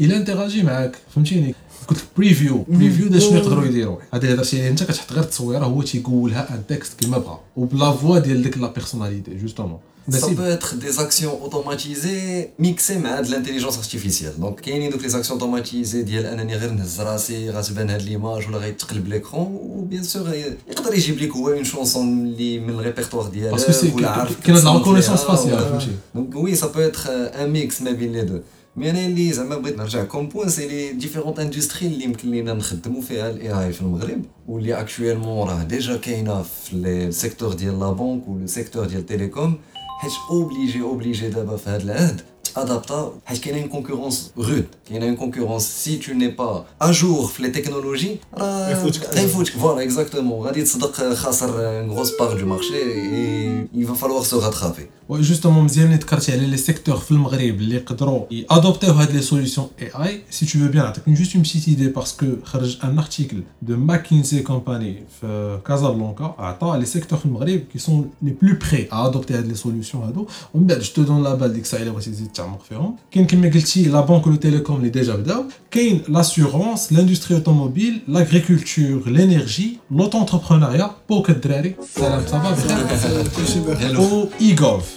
il 0.00 0.12
انتراجي 0.12 0.62
معاك 0.62 0.96
فهمتيني؟ 1.14 1.54
قلت 1.88 2.04
بريفيو 2.16 2.64
بريفيو 2.68 3.08
دا 3.08 3.18
شنو 3.18 3.36
يقدروا 3.38 3.64
يديروا. 3.64 3.96
هذا 4.14 4.22
اللي 4.22 4.34
هضرتي 4.34 4.58
عليه 4.60 4.70
أنت 4.70 4.82
كتحط 4.82 5.12
غير 5.12 5.22
التصويره 5.22 5.64
هو 5.64 5.82
تيقولها 5.82 6.54
ان 6.54 6.62
تكست 6.68 7.00
كيما 7.00 7.18
بغا. 7.18 7.40
وبلا 7.56 7.92
فوا 7.92 8.18
ديال 8.18 8.42
ديك 8.42 8.58
لا 8.58 8.72
بيرسوناليتي 8.72 9.34
جوستومون 9.34 9.78
Ça 10.11 10.27
peut 10.39 10.49
être 10.57 10.71
des 10.85 10.99
actions 10.99 11.35
automatisées 11.45 12.49
mixées 12.59 12.97
مع 12.97 13.21
de 13.21 13.27
l'intelligence 13.31 13.77
artificielle. 13.77 14.33
Donc 14.41 14.61
كاينين 14.61 14.89
دوك 14.91 15.01
les 15.01 15.13
actions 15.13 15.33
automatisées 15.39 15.95
ديال 15.95 16.25
انني 16.25 16.55
غير 16.55 16.71
نهز 16.71 17.01
راسي 17.01 17.49
غتبان 17.49 17.89
هاد 17.89 18.01
ليماج 18.01 18.47
ولا 18.47 18.57
غيتقلب 18.57 19.07
ليكرون 19.07 19.45
و 19.61 19.81
بيان 19.89 20.03
سور 20.03 20.33
يقدر 20.69 20.93
يجيب 20.93 21.17
لك 21.17 21.31
هو 21.31 21.49
اون 21.53 21.63
شونسون 21.63 22.25
اللي 22.25 22.59
من 22.59 22.69
الريبرتوار 22.69 23.27
ديالك 23.29 23.51
باسكو 23.51 23.71
سي 23.71 23.91
ولا 23.95 24.09
عارف 24.09 24.39
كاين 24.39 24.55
هاد 24.57 24.63
لا 24.63 24.69
كتصنت 24.71 24.77
ريكونيسونس 24.77 25.19
ليها 25.19 25.35
فاسيال 25.35 25.53
ولا- 25.53 25.69
فهمتي 25.69 25.87
دونك 26.15 26.35
وي 26.35 26.55
سا 26.55 26.67
بو 26.67 26.79
اتر 26.79 27.09
ان 27.09 27.49
ميكس 27.49 27.81
ما 27.81 27.91
بين 27.91 28.11
لي 28.13 28.21
دو 28.21 28.39
مي 28.75 28.89
انا 28.89 29.05
اللي 29.05 29.33
زعما 29.33 29.57
بغيت 29.57 29.77
نرجع 29.77 30.03
كوم 30.03 30.27
بوان 30.29 30.49
سي 30.49 30.67
لي 30.67 30.93
ديفيرونت 30.93 31.39
اندستري 31.39 31.87
اللي 31.87 32.03
يمكن 32.03 32.31
لينا 32.31 32.53
نخدموا 32.53 33.01
فيها 33.01 33.29
الاي 33.29 33.51
اي 33.65 33.73
في 33.73 33.81
المغرب 33.81 34.21
واللي 34.47 34.73
اكشويلمون 34.79 35.47
راه 35.49 35.63
ديجا 35.63 35.95
كاينه 35.97 36.41
في 36.43 36.73
السيكتور 36.75 37.53
ديال 37.53 37.79
لا 37.79 37.91
بنك 37.91 38.27
ولو 38.27 38.47
سيكتور 38.47 38.85
ديال 38.85 38.99
التيليكوم 38.99 39.57
حيت 39.99 40.11
اوبليجي 40.29 40.81
اوبليجي 40.81 41.29
دابا 41.29 41.57
في 41.57 41.69
هذا 41.69 41.83
العهد 41.83 42.21
تادابتا 42.55 43.13
حيت 43.25 43.43
كاينه 43.43 43.61
اون 43.61 43.69
كونكورونس 43.69 44.31
رود 44.37 44.65
كاينه 44.89 45.05
اون 45.05 45.15
كونكورونس 45.15 45.83
سي 45.83 45.97
تو 45.97 46.13
ني 46.13 46.27
با 46.27 46.65
اجور 46.81 47.27
في 47.27 47.41
لي 47.43 47.49
تكنولوجي 47.49 48.17
راه 48.37 48.69
يفوتك. 48.71 49.13
غيفوتك 49.13 49.51
فوالا 49.51 49.83
اكزاكتومون 49.83 50.45
غادي 50.45 50.63
تصدق 50.63 51.13
خاسر 51.13 51.79
اون 51.79 51.91
غروس 51.91 52.17
بار 52.19 52.39
دو 52.39 52.45
مارشي 52.45 52.83
اي 52.83 53.67
il 53.75 53.85
va 53.85 53.95
falloir 53.95 54.25
se 54.25 54.35
rattraper 54.35 54.96
وجوستومون 55.09 55.63
مزيان 55.63 55.87
ملي 55.87 55.95
ذكرتي 55.95 56.31
على 56.31 56.45
لي 56.45 56.57
سيكتور 56.57 56.97
في 56.97 57.11
المغرب 57.11 57.41
اللي 57.41 57.75
يقدروا 57.75 58.25
يادوبتيو 58.31 58.93
هاد 58.93 59.11
لي 59.11 59.21
سوليسيون 59.21 59.67
اي 59.81 59.91
اي 60.03 60.21
سي 60.29 60.45
تو 60.45 60.59
فو 60.59 60.67
بيان 60.67 60.83
نعطيك 60.83 61.09
جوست 61.09 61.35
اون 61.35 61.43
بتيت 61.43 61.67
ايدي 61.67 61.87
باسكو 61.87 62.25
خرج 62.43 62.77
ان 62.83 62.99
ارتيكل 62.99 63.43
دو 63.61 63.77
ماكينسي 63.77 64.39
كومباني 64.39 65.03
في 65.21 65.59
كازابلانكا 65.67 66.35
عطى 66.37 66.77
لي 66.79 66.85
سيكتور 66.85 67.19
في 67.19 67.25
المغرب 67.25 67.59
كي 67.73 67.79
سون 67.79 68.09
لي 68.21 68.35
بلو 68.41 68.55
بري 68.55 68.87
ادوبتي 68.91 69.33
هاد 69.33 69.47
لي 69.47 69.55
سوليسيون 69.55 70.03
هادو 70.03 70.27
ومن 70.53 70.67
بعد 70.67 70.79
جو 70.79 71.03
دون 71.03 71.23
لا 71.23 71.33
بال 71.33 71.53
ديك 71.53 71.63
الساعه 71.63 71.81
الا 71.81 71.91
بغيتي 71.91 72.11
تزيد 72.11 72.27
تعمق 72.27 72.63
فيهم 72.69 72.95
كاين 73.11 73.27
كما 73.27 73.47
قلتي 73.47 73.83
لا 73.83 74.01
بانك 74.01 74.27
لو 74.27 74.35
تيليكوم 74.35 74.77
اللي 74.77 74.89
ديجا 74.89 75.15
بداو 75.15 75.43
كاين 75.71 76.01
لاسيغونس 76.07 76.93
لاندستري 76.93 77.37
اوتوموبيل 77.37 78.01
لاغريكولتور 78.07 79.03
لينيرجي 79.05 79.77
لوتو 79.91 80.21
انتربرونيا 80.21 80.91
بوك 81.09 81.29
الدراري 81.29 81.75
سلام 81.95 82.23
صافا 82.27 82.51
بخير 82.51 83.27
كلشي 83.27 83.59
بخير 83.59 84.01
و 84.01 84.29
ايغوف 84.41 84.93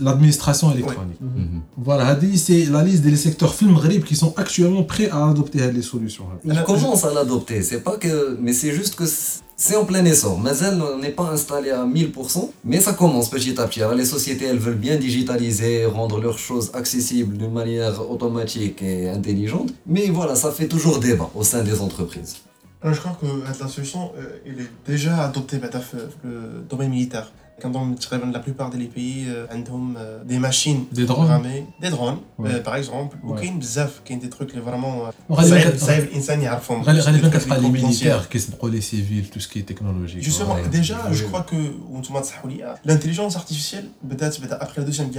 l'administration 0.00 0.66
électronique. 0.72 1.20
Ouais. 1.20 1.40
Mm 1.40 1.44
-hmm. 1.44 1.60
Voilà, 1.88 2.04
c'est 2.46 2.64
la 2.76 2.82
liste 2.88 3.02
des 3.08 3.16
secteurs 3.26 3.54
film 3.58 3.72
Maghreb 3.76 4.02
qui 4.08 4.16
sont 4.22 4.32
actuellement 4.42 4.84
prêts 4.92 5.10
à 5.18 5.20
adopter 5.32 5.60
les 5.78 5.86
solutions. 5.92 6.24
On 6.44 6.62
commence 6.72 7.02
à 7.08 7.12
l'adopter, 7.16 7.58
c'est 7.68 7.82
pas 7.88 7.96
que 8.04 8.14
mais 8.44 8.54
c'est 8.60 8.72
juste 8.80 8.94
que 9.00 9.06
c'est 9.64 9.76
en 9.82 9.84
plein 9.90 10.04
essor. 10.12 10.36
mais 10.44 10.54
elle 10.66 10.80
n'est 11.02 11.16
pas 11.20 11.28
installée 11.36 11.70
à 11.70 11.84
1000%, 11.84 12.50
mais 12.70 12.80
ça 12.86 12.92
commence 13.02 13.28
petit 13.36 13.54
à 13.62 13.64
petit. 13.68 13.80
Les 14.02 14.08
sociétés, 14.16 14.46
elles 14.50 14.62
veulent 14.66 14.84
bien 14.88 14.96
digitaliser, 15.06 15.72
rendre 15.98 16.16
leurs 16.26 16.40
choses 16.48 16.66
accessibles 16.80 17.34
d'une 17.40 17.54
manière 17.62 17.94
automatique 18.12 18.78
et 18.82 19.08
intelligente, 19.18 19.70
mais 19.94 20.04
voilà, 20.18 20.34
ça 20.44 20.50
fait 20.58 20.68
toujours 20.74 20.96
débat 21.08 21.28
au 21.40 21.44
sein 21.50 21.62
des 21.70 21.78
entreprises. 21.86 22.34
Euh, 22.84 22.92
je 22.92 23.00
crois 23.00 23.16
que 23.20 23.26
la 23.46 23.68
solution, 23.68 24.12
euh, 24.16 24.40
elle 24.44 24.60
est 24.60 24.70
déjà 24.86 25.24
adoptée 25.24 25.58
dans 25.58 25.68
euh, 25.68 26.08
le 26.24 26.62
domaine 26.68 26.90
militaire 26.90 27.30
Quand 27.61 27.73
on 27.75 27.95
تقريبا 27.99 28.31
la 28.33 28.39
plupart 28.39 28.69
des 28.69 28.87
pays 28.95 29.25
euh, 29.27 29.51
عندهم 29.53 29.97
euh, 29.97 30.23
des 30.31 30.39
machines 30.39 30.85
Des 30.91 31.05
drones. 31.05 31.15
programmées 31.27 31.65
des 31.81 31.89
drones 31.89 32.17
Ouais. 32.39 32.51
euh, 32.53 32.63
par 32.63 32.75
exemple 32.75 33.17
Ouais. 33.23 33.31
وكاين 33.31 33.59
بزاف 33.59 33.99
كاين 34.05 34.21
des 34.21 34.33
trucs 34.35 34.49
اللي 34.51 34.61
vraiment 34.61 35.13
وغالبا 35.29 35.49
صعيب 35.59 35.69
كت- 35.73 35.79
صعيب 35.79 36.03
الانسان 36.03 36.41
يعرفهم 36.41 36.81
غالبا 36.81 37.01
غالبا 37.03 37.29
Des 37.29 37.31
trucs 37.31 37.37
كتلقى 37.37 37.61
لي 37.61 37.67
confidentiels. 37.67 37.83
ميليتير 37.83 38.21
كيسبقوا 38.25 38.69
لي 38.69 38.81
سيفيل 38.81 39.25
تو 39.25 39.39
سكي 39.39 39.61
تكنولوجي 39.61 40.21
Justement, 40.21 40.55
Ouais. 40.55 40.75
déjà, 40.77 41.13
je 41.13 41.23
Oui. 41.23 41.27
crois 41.31 41.51
que, 41.51 41.55
وانتم 41.89 42.19
تصححوا 42.19 42.49
لي 42.51 42.75
l'intelligence 42.87 43.33
artificielle 43.35 43.85
بدات 44.03 44.41
بدا 44.41 44.59
après 44.59 44.79
la 44.81 44.83
deuxième 44.91 45.11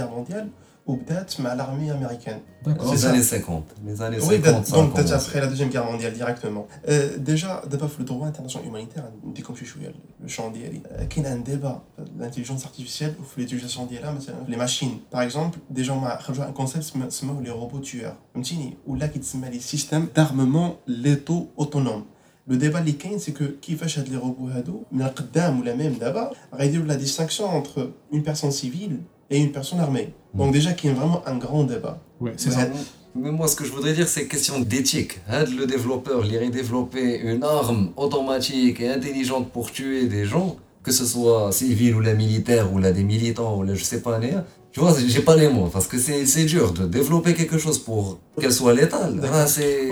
guerre 0.83 0.83
mondiale 0.83 0.83
وبدات 0.87 1.41
مع 1.41 1.53
l'armée 1.55 1.91
américaine. 1.91 2.39
داكور 2.65 2.93
Les 2.95 2.97
ça. 2.97 3.09
années 3.09 3.23
50. 3.23 3.63
Les 3.85 4.01
années 4.01 4.17
Oui, 4.19 4.41
50, 4.43 4.65
ça 4.65 4.73
a 4.73 4.77
donc 4.77 4.93
peut-être 4.93 5.07
commencé. 5.07 5.13
après 5.13 5.39
la 5.41 5.47
deuxième 5.47 5.69
guerre 5.69 5.85
mondiale 5.85 6.13
directement. 6.13 6.67
Euh, 6.87 7.17
déjà, 7.17 7.61
d'abord 7.69 7.89
le 7.99 8.05
droit 8.05 8.27
international 8.27 8.67
humanitaire, 8.67 9.03
نديكم 9.23 9.55
شي 9.55 9.65
شويه 9.65 9.93
le 10.23 10.27
champ 10.27 10.49
ديالي. 10.53 10.81
Euh, 10.85 11.03
كاين 11.05 11.25
un 11.25 11.37
débat 11.49 11.83
l'intelligence 12.19 12.65
artificielle 12.65 13.13
ou 13.19 13.39
l'utilisation 13.39 13.83
ديالها 13.89 14.11
مثلا 14.11 14.35
les 14.47 14.55
machines. 14.57 14.97
Par 15.15 15.21
exemple, 15.21 15.57
déjà 15.79 15.91
ما 15.91 16.17
خرجوا 16.21 16.45
un 16.45 16.53
concept 16.61 16.81
سما- 16.81 17.09
سموه 17.09 17.43
les 17.43 17.51
robots 17.51 17.81
tueurs. 17.81 18.15
فهمتيني 18.33 18.73
ولا 18.87 19.07
كيتسمى 19.07 19.47
les 19.51 19.61
systèmes 19.75 20.07
d'armement 20.15 20.75
létaux 20.87 21.61
autonomes. 21.63 22.05
لو 22.47 22.55
ديبا 22.55 22.79
اللي 22.79 22.91
كاين 22.91 23.19
سي 23.19 23.31
كو 23.31 23.45
كيفاش 23.61 23.99
هاد 23.99 24.09
لي 24.09 24.15
روبو 24.17 24.47
هادو 24.47 24.83
من 24.91 25.01
القدام 25.01 25.59
ولا 25.59 25.75
ميم 25.75 25.93
دابا 25.93 26.31
غيديروا 26.53 26.85
لا 26.85 26.95
ديستانكسيون 26.95 27.49
انتر 27.49 27.91
اون 28.13 28.21
بيرسون 28.21 28.51
سيفيل 28.51 29.01
et 29.34 29.40
une 29.40 29.52
personne 29.52 29.80
armée. 29.80 30.14
Mm. 30.34 30.38
Donc 30.38 30.52
déjà, 30.52 30.72
qu'il 30.72 30.90
y 30.90 30.92
a 30.92 30.96
vraiment 30.96 31.22
un 31.26 31.36
grand 31.36 31.64
débat. 31.64 31.98
Oui, 32.20 32.30
c'est 32.36 32.50
ça. 32.50 32.68
Mais 33.16 33.30
moi, 33.30 33.46
ce 33.46 33.54
que 33.54 33.64
je 33.64 33.70
voudrais 33.70 33.92
dire, 33.92 34.08
c'est 34.08 34.26
question 34.26 34.58
d'éthique. 34.58 35.20
Hein, 35.28 35.44
le 35.56 35.66
développeur, 35.66 36.24
il 36.24 36.32
irait 36.32 36.48
développer 36.48 37.20
une 37.20 37.44
arme 37.44 37.90
automatique 37.96 38.80
et 38.80 38.88
intelligente 38.88 39.52
pour 39.52 39.70
tuer 39.70 40.06
des 40.06 40.24
gens, 40.24 40.56
que 40.82 40.90
ce 40.90 41.04
soit 41.04 41.52
civil 41.52 41.94
ou 41.94 42.00
la 42.00 42.14
militaire 42.14 42.72
ou 42.72 42.78
la 42.78 42.90
des 42.90 43.04
militants 43.04 43.56
ou 43.56 43.62
la 43.62 43.74
je 43.74 43.84
sais 43.84 44.02
pas, 44.02 44.16
hein. 44.16 44.44
tu 44.72 44.80
vois, 44.80 44.92
j'ai 45.06 45.20
pas 45.20 45.36
les 45.36 45.48
mots 45.48 45.70
parce 45.72 45.86
que 45.86 45.96
c'est 45.96 46.44
dur 46.44 46.72
de 46.72 46.86
développer 46.86 47.34
quelque 47.34 47.56
chose 47.56 47.78
pour 47.78 48.18
qu'elle 48.40 48.52
soit 48.52 48.74
létale. 48.74 49.20
C'est 49.46 49.88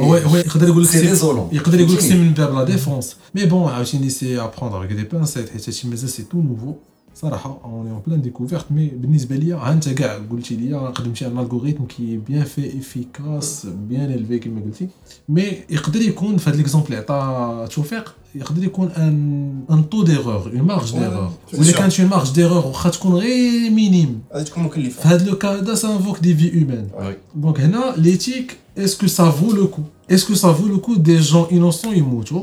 désolant. 1.01 1.49
Il 1.53 1.63
peut 1.63 1.71
dire 1.71 1.87
que 1.87 2.03
c'est 2.03 2.15
une 2.15 2.33
de 2.33 2.43
la 2.43 2.65
défense. 2.65 3.19
Mais 3.35 3.47
bon, 3.47 3.69
c'est 4.09 4.37
à 4.37 4.49
prendre 4.49 4.77
avec 4.77 4.97
des 4.97 5.05
pincettes. 5.05 5.53
C'est 5.57 6.29
tout 6.29 6.43
nouveau. 6.43 6.81
صراحة 7.15 7.61
اون 7.65 7.89
اون 7.89 8.03
بلان 8.07 8.23
ديكوفيرت 8.23 8.65
مي 8.71 8.87
بالنسبة 8.87 9.37
ليا 9.37 9.57
ها 9.57 9.73
أنت 9.73 9.89
كاع 9.89 10.19
قلتي 10.31 10.57
ليا 10.57 10.93
خدمتي 10.95 11.25
على 11.25 11.35
الألغوريثم 11.35 11.85
كي 11.85 12.17
بيان 12.17 12.45
في 12.45 12.79
افيكاس 12.79 13.67
بيان 13.89 14.13
الفي 14.13 14.39
كما 14.39 14.61
قلتي. 14.61 14.89
مي 15.29 15.43
يقدر 15.71 16.01
يكون 16.01 16.37
في 16.37 16.51
هذا 16.51 16.57
ليكزومبل 16.57 16.87
اللي 16.87 16.97
عطى 16.97 17.69
توفيق 17.75 18.15
يقدر 18.35 18.65
يكون 18.65 18.89
ان 18.89 19.61
ان 19.71 19.89
تو 19.91 20.03
ديغور 20.03 20.53
اون 20.55 20.63
مارج 20.63 20.93
ديغور 20.93 21.31
ولا. 21.59 21.73
كانت 21.73 22.01
اون 22.01 22.11
مارج 22.11 22.33
ديغور 22.33 22.67
واخا 22.67 22.91
تكون 22.91 23.15
غير 23.15 23.71
مينيم 23.71 24.21
غادي 24.35 24.45
تكون 24.45 24.63
في 24.63 24.69
مكلفة. 24.69 25.11
هذا 25.15 25.27
لو 25.31 25.39
كا 25.39 25.61
هذا 25.61 25.75
سانفوك 25.75 26.19
دي 26.21 26.35
في 26.37 26.55
هيومان 26.55 26.89
Oui. 26.93 27.37
دونك 27.39 27.61
هنا 27.61 27.95
ليتيك 27.97 28.57
اسكو 28.79 29.07
سا 29.07 29.31
فو 29.31 29.53
لو 29.53 29.67
كو 29.69 29.83
اسكو 30.11 30.35
سا 30.35 30.53
فو 30.53 30.67
لو 30.67 30.81
كو 30.81 30.95
دي 30.95 31.17
جون 31.21 31.47
انوسون 31.53 31.97
يموتوا 31.97 32.43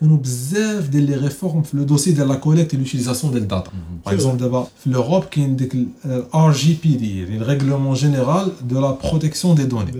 كانوا 0.00 0.16
بزاف 0.16 0.88
ديال 0.88 1.02
لي 1.02 1.14
ريفورم 1.14 1.62
في 1.62 1.76
لو 1.76 1.82
دوسي 1.82 2.12
ديال 2.12 2.28
لا 2.28 2.34
كوليكت 2.34 2.74
اي 2.74 2.80
لوتيليزاسيون 2.80 3.32
ديال 3.32 3.42
الداتا 3.42 3.70
باغ 4.06 4.14
اكزومبل 4.14 4.38
دابا 4.38 4.66
في 4.84 4.90
لوروب 4.90 5.24
كاين 5.24 5.56
ديك 5.56 5.74
الار 6.04 6.52
جي 6.52 6.76
بي 6.82 6.96
دي 6.96 7.20
يعني 7.20 7.36
الريغلومون 7.36 7.94
جينيرال 7.94 8.52
دو 8.68 8.80
لا 8.80 8.90
بروتيكسيون 8.90 9.54
دي 9.54 9.64
دوني 9.64 9.92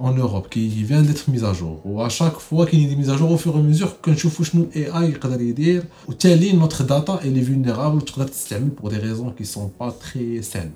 en 0.00 0.12
Europe 0.12 0.48
qui 0.48 0.68
vient 0.68 1.02
d'être 1.02 1.28
mise 1.28 1.44
à 1.44 1.52
jour 1.52 1.76
و 1.84 2.00
à 2.08 2.08
chaque 2.08 2.38
fois 2.38 2.66
qu'il 2.66 2.80
y 2.82 2.86
a 2.86 2.88
des 2.88 2.96
mises 2.96 3.10
à 3.10 3.16
jour 3.16 3.30
au 3.32 3.38
fur 3.38 3.56
et 3.56 3.58
à 3.58 3.62
mesure 3.62 3.88
كنشوفوا 4.04 4.44
شنو 4.44 4.66
الاي 4.76 4.98
اي 4.98 5.10
يقدر 5.10 5.40
يدير 5.40 5.84
وتالي 6.08 6.52
notre 6.52 6.84
data 6.84 7.20
elle 7.22 7.38
est 7.38 7.48
vulnérable 7.50 7.96
وتقدر 7.96 8.26
تستعمل 8.28 8.70
pour 8.80 8.88
des 8.90 8.98
raisons 8.98 9.30
qui 9.38 9.44
sont 9.44 9.68
pas 9.80 9.90
très 9.90 10.42
saines 10.42 10.72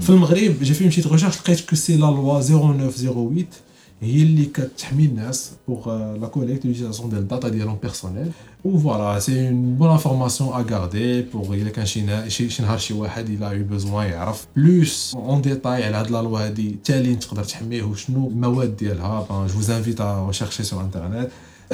في 0.00 0.10
المغرب 0.10 0.62
جي 0.62 0.74
في 0.74 0.90
une 0.90 0.92
petite 0.92 1.08
recherche 1.08 1.40
لقيت 1.40 1.60
كو 1.60 1.76
سي 1.76 1.96
لا 1.96 2.06
لوا 2.06 2.40
0908 2.40 3.65
هي 4.00 4.22
اللي 4.22 4.44
كتحمي 4.44 5.04
الناس 5.04 5.50
بوغ 5.68 5.88
لا 6.16 6.26
كوليكت 6.26 6.66
لوتيزاسيون 6.66 7.10
ديال 7.10 7.20
الداتا 7.22 7.48
ديالهم 7.48 7.76
بيرسونيل 7.82 8.30
و 8.64 8.78
فوالا 8.78 9.18
سي 9.20 9.48
اون 9.48 9.74
بون 9.76 9.90
انفورماسيون 9.90 10.50
ا 10.52 10.64
غاردي 10.70 11.22
بوغ 11.22 11.54
الا 11.54 11.70
كان 11.70 11.86
شي 11.86 12.02
نا- 12.02 12.28
شي 12.28 12.50
شي 12.50 12.62
نهار 12.62 12.78
شي 12.78 12.94
واحد 12.94 13.30
الا 13.30 13.50
يو 13.52 13.64
بوزوان 13.64 14.06
يعرف 14.06 14.46
بلوس 14.56 15.14
اون 15.16 15.42
ديتاي 15.42 15.84
على 15.84 15.96
هاد 15.96 16.10
لا 16.10 16.22
لوا 16.22 16.46
هادي 16.46 16.76
تالي 16.84 17.14
تقدر 17.14 17.44
تحميه 17.44 17.82
وشنو 17.82 18.28
المواد 18.28 18.76
ديالها 18.76 19.26
جو 19.30 19.48
فوز 19.48 19.70
انفيت 19.70 20.00
ا 20.00 20.26
ريشيرشي 20.26 20.62
سور 20.62 20.80
انترنت 20.80 21.28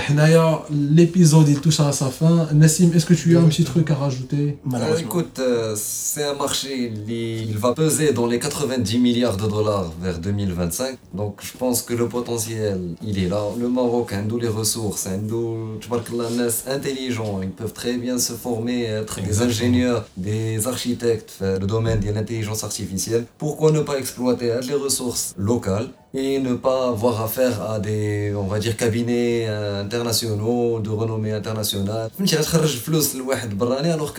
D'ailleurs, 0.10 0.66
L'épisode 0.72 1.48
il 1.50 1.60
touche 1.60 1.80
à 1.80 1.92
sa 1.92 2.08
fin. 2.08 2.48
Nassim, 2.54 2.92
est-ce 2.94 3.06
que 3.06 3.14
tu 3.14 3.38
as 3.38 3.42
un 3.42 3.48
petit 3.48 3.64
truc 3.64 3.90
à 3.92 3.96
rajouter? 3.96 4.58
Euh, 4.74 4.98
Écoute, 4.98 5.40
euh, 5.40 5.76
c'est 5.76 6.24
un 6.24 6.34
marché, 6.34 6.92
il 7.08 7.58
va 7.58 7.74
peser 7.74 8.12
dans 8.14 8.26
les 8.26 8.40
90 8.40 8.98
milliards 9.00 9.38
de 9.38 9.48
dollars 9.48 9.92
vers 10.02 10.20
2025. 10.20 10.98
Donc 11.14 11.40
je 11.42 11.58
pense 11.58 11.82
que 11.82 11.94
le 11.94 12.08
potentiel, 12.08 12.96
il 13.02 13.24
est 13.24 13.30
là. 13.30 13.44
Le 13.60 13.70
Maroc 13.70 14.14
a 14.14 14.22
les 14.42 14.48
ressources, 14.48 15.08
a 15.08 15.12
intelligents, 16.68 17.40
ils 17.42 17.50
peuvent 17.50 17.74
très 17.74 17.98
bien 17.98 18.18
se 18.18 18.34
former, 18.34 18.84
être 18.84 19.22
des 19.22 19.42
ingénieurs, 19.42 20.06
des 20.18 20.68
architectes, 20.68 21.38
le 21.42 21.66
domaine 21.66 22.00
de 22.00 22.12
l'intelligence 22.12 22.64
artificielle. 22.64 23.26
Pourquoi 23.38 23.72
ne 23.72 23.82
pas 23.82 23.98
exploiter 23.98 24.52
euh, 24.52 24.62
les 24.62 24.74
ressources 24.74 25.34
locales? 25.38 25.90
et 26.14 26.40
ne 26.40 26.54
pas 26.54 26.90
avoir 26.90 27.22
affaire 27.22 27.62
à 27.62 27.80
des, 27.80 28.34
on 28.36 28.44
va 28.44 28.60
dire, 28.60 28.78
cabinets 28.78 29.48
internationaux, 29.48 30.80
de 30.80 30.90
renommée 30.90 31.32
internationale. 31.32 32.10
alors 33.92 34.14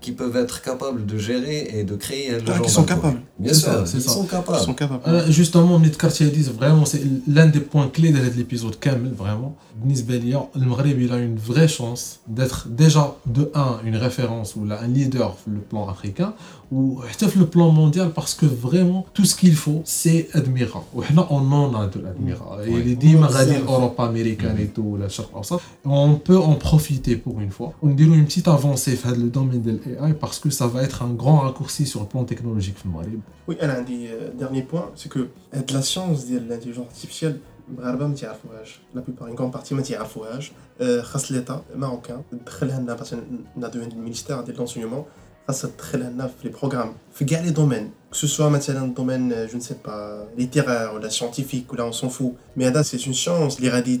qui 0.00 0.12
peuvent 0.12 0.36
être 0.36 0.62
capables 0.62 1.06
de 1.06 1.18
gérer 1.18 1.68
et 1.74 1.84
de 1.84 1.94
créer 1.94 2.34
un 2.34 2.38
ah, 2.46 2.54
genre. 2.54 2.62
Qui 2.62 2.70
sont 2.70 2.84
capables. 2.84 3.20
Bien 3.38 3.54
sûr, 3.54 3.84
ils 3.94 4.02
sont 4.02 4.24
capables. 4.24 4.58
Euh, 5.06 5.30
justement, 5.30 5.78
Nid 5.78 5.96
Kartiadis, 5.96 6.50
vraiment, 6.56 6.84
c'est 6.84 7.02
l'un 7.26 7.46
des 7.46 7.60
points 7.60 7.88
clés 7.88 8.10
de 8.10 8.18
l'épisode 8.36 8.78
Kamel, 8.78 9.12
vraiment. 9.12 9.56
Nisbelia, 9.84 10.46
le 10.54 10.66
Maghreb, 10.66 11.00
il 11.00 11.12
a 11.12 11.18
une 11.18 11.38
vraie 11.38 11.68
chance 11.68 12.20
d'être 12.28 12.68
déjà, 12.68 13.16
de 13.26 13.50
un, 13.54 13.78
une 13.84 13.96
référence 13.96 14.56
ou 14.56 14.66
un 14.70 14.86
leader 14.86 15.36
le 15.46 15.60
plan 15.60 15.88
africain, 15.88 16.34
ou 16.70 17.00
euh, 17.02 17.26
le 17.36 17.46
plan 17.46 17.70
mondial, 17.70 18.10
parce 18.10 18.34
que 18.34 18.46
vraiment, 18.46 19.06
tout 19.14 19.24
ce 19.24 19.34
qu'il 19.34 19.54
faut, 19.54 19.82
c'est 19.84 20.28
admirable. 20.34 20.79
واخا 20.79 20.83
وحنا 20.95 21.21
اون 21.31 21.49
نون 21.49 21.71
دو 21.89 21.99
الادميرا 21.99 22.63
اللي 22.63 22.95
Ouais. 22.95 22.99
ديما 22.99 23.27
بزاف. 23.27 23.37
غادي 23.37 23.67
اوروبا 23.67 24.09
امريكان 24.09 24.55
اي 24.57 24.67
تو 24.67 24.81
ولا 24.81 25.05
الشرق 25.05 25.29
الاوسط 25.29 25.61
اون 25.85 26.19
بو 26.29 26.43
اون 26.43 26.57
بروفيتي 26.69 27.15
بور 27.15 27.33
اون 27.33 27.49
فوا 27.49 27.69
ونديرو 27.81 28.13
اون 28.13 28.23
بتيت 28.23 28.47
افونسي 28.47 28.95
في 28.95 29.07
هذا 29.07 29.15
لو 29.17 29.27
دومين 29.27 29.61
ديال 29.61 29.79
الاي 29.87 30.05
اي 30.05 30.13
باسكو 30.13 30.49
سا 30.49 30.67
فا 30.67 30.83
اتر 30.83 31.05
ان 31.05 31.17
غران 31.21 31.45
راكورسي 31.45 31.85
سور 31.85 32.01
البلان 32.03 32.25
تكنولوجيك 32.25 32.75
في 32.77 32.85
المغرب 32.85 33.19
وي 33.47 33.61
انا 33.61 33.73
عندي 33.73 34.09
ديرني 34.39 34.61
بوان 34.61 34.83
سي 34.95 35.09
كو 35.09 35.19
هاد 35.53 35.71
لا 35.71 35.81
سيونس 35.81 36.23
ديال 36.23 36.43
الانتيليجونس 36.43 36.87
ارتيفيسيال 36.87 37.37
المغاربه 37.69 38.07
ما 38.07 38.13
تيعرفوهاش 38.15 38.79
لا 38.95 39.01
بيبار 39.01 39.27
اون 39.29 39.35
كون 39.35 39.51
بارتي 39.51 39.75
ما 39.75 39.81
تيعرفوهاش 39.81 40.51
آه، 40.81 41.01
خاص 41.01 41.31
ليتا 41.31 41.61
ماروكان 41.75 42.21
تدخلها 42.31 42.79
لنا 42.79 42.93
مثلا 43.01 43.21
ندوي 43.57 43.83
عند 43.83 43.91
المينيستير 43.93 44.41
ديال 44.41 44.57
لونسيونمون 44.57 45.03
خاصها 45.47 45.69
تدخلها 45.77 46.09
لنا 46.09 46.27
في 46.27 46.47
لي 46.47 46.53
بروغرام 46.61 46.93
في 47.13 47.25
كاع 47.25 47.39
لي 47.41 47.49
دومين 47.49 47.91
Que 48.10 48.16
ce 48.16 48.26
soit 48.26 48.50
dans 48.50 48.86
le 48.86 48.92
domaine, 48.92 49.32
je 49.50 49.56
ne 49.56 49.60
sais 49.60 49.76
pas, 49.76 50.26
littéraire 50.36 50.92
ou 50.96 50.98
la 50.98 51.10
scientifique, 51.10 51.72
ou 51.72 51.76
là 51.76 51.86
on 51.86 51.92
s'en 51.92 52.08
fout. 52.08 52.34
Mais 52.56 52.68
là, 52.70 52.82
c'est 52.82 53.06
une 53.06 53.14
science, 53.14 53.60
les 53.60 53.70
radis, 53.70 54.00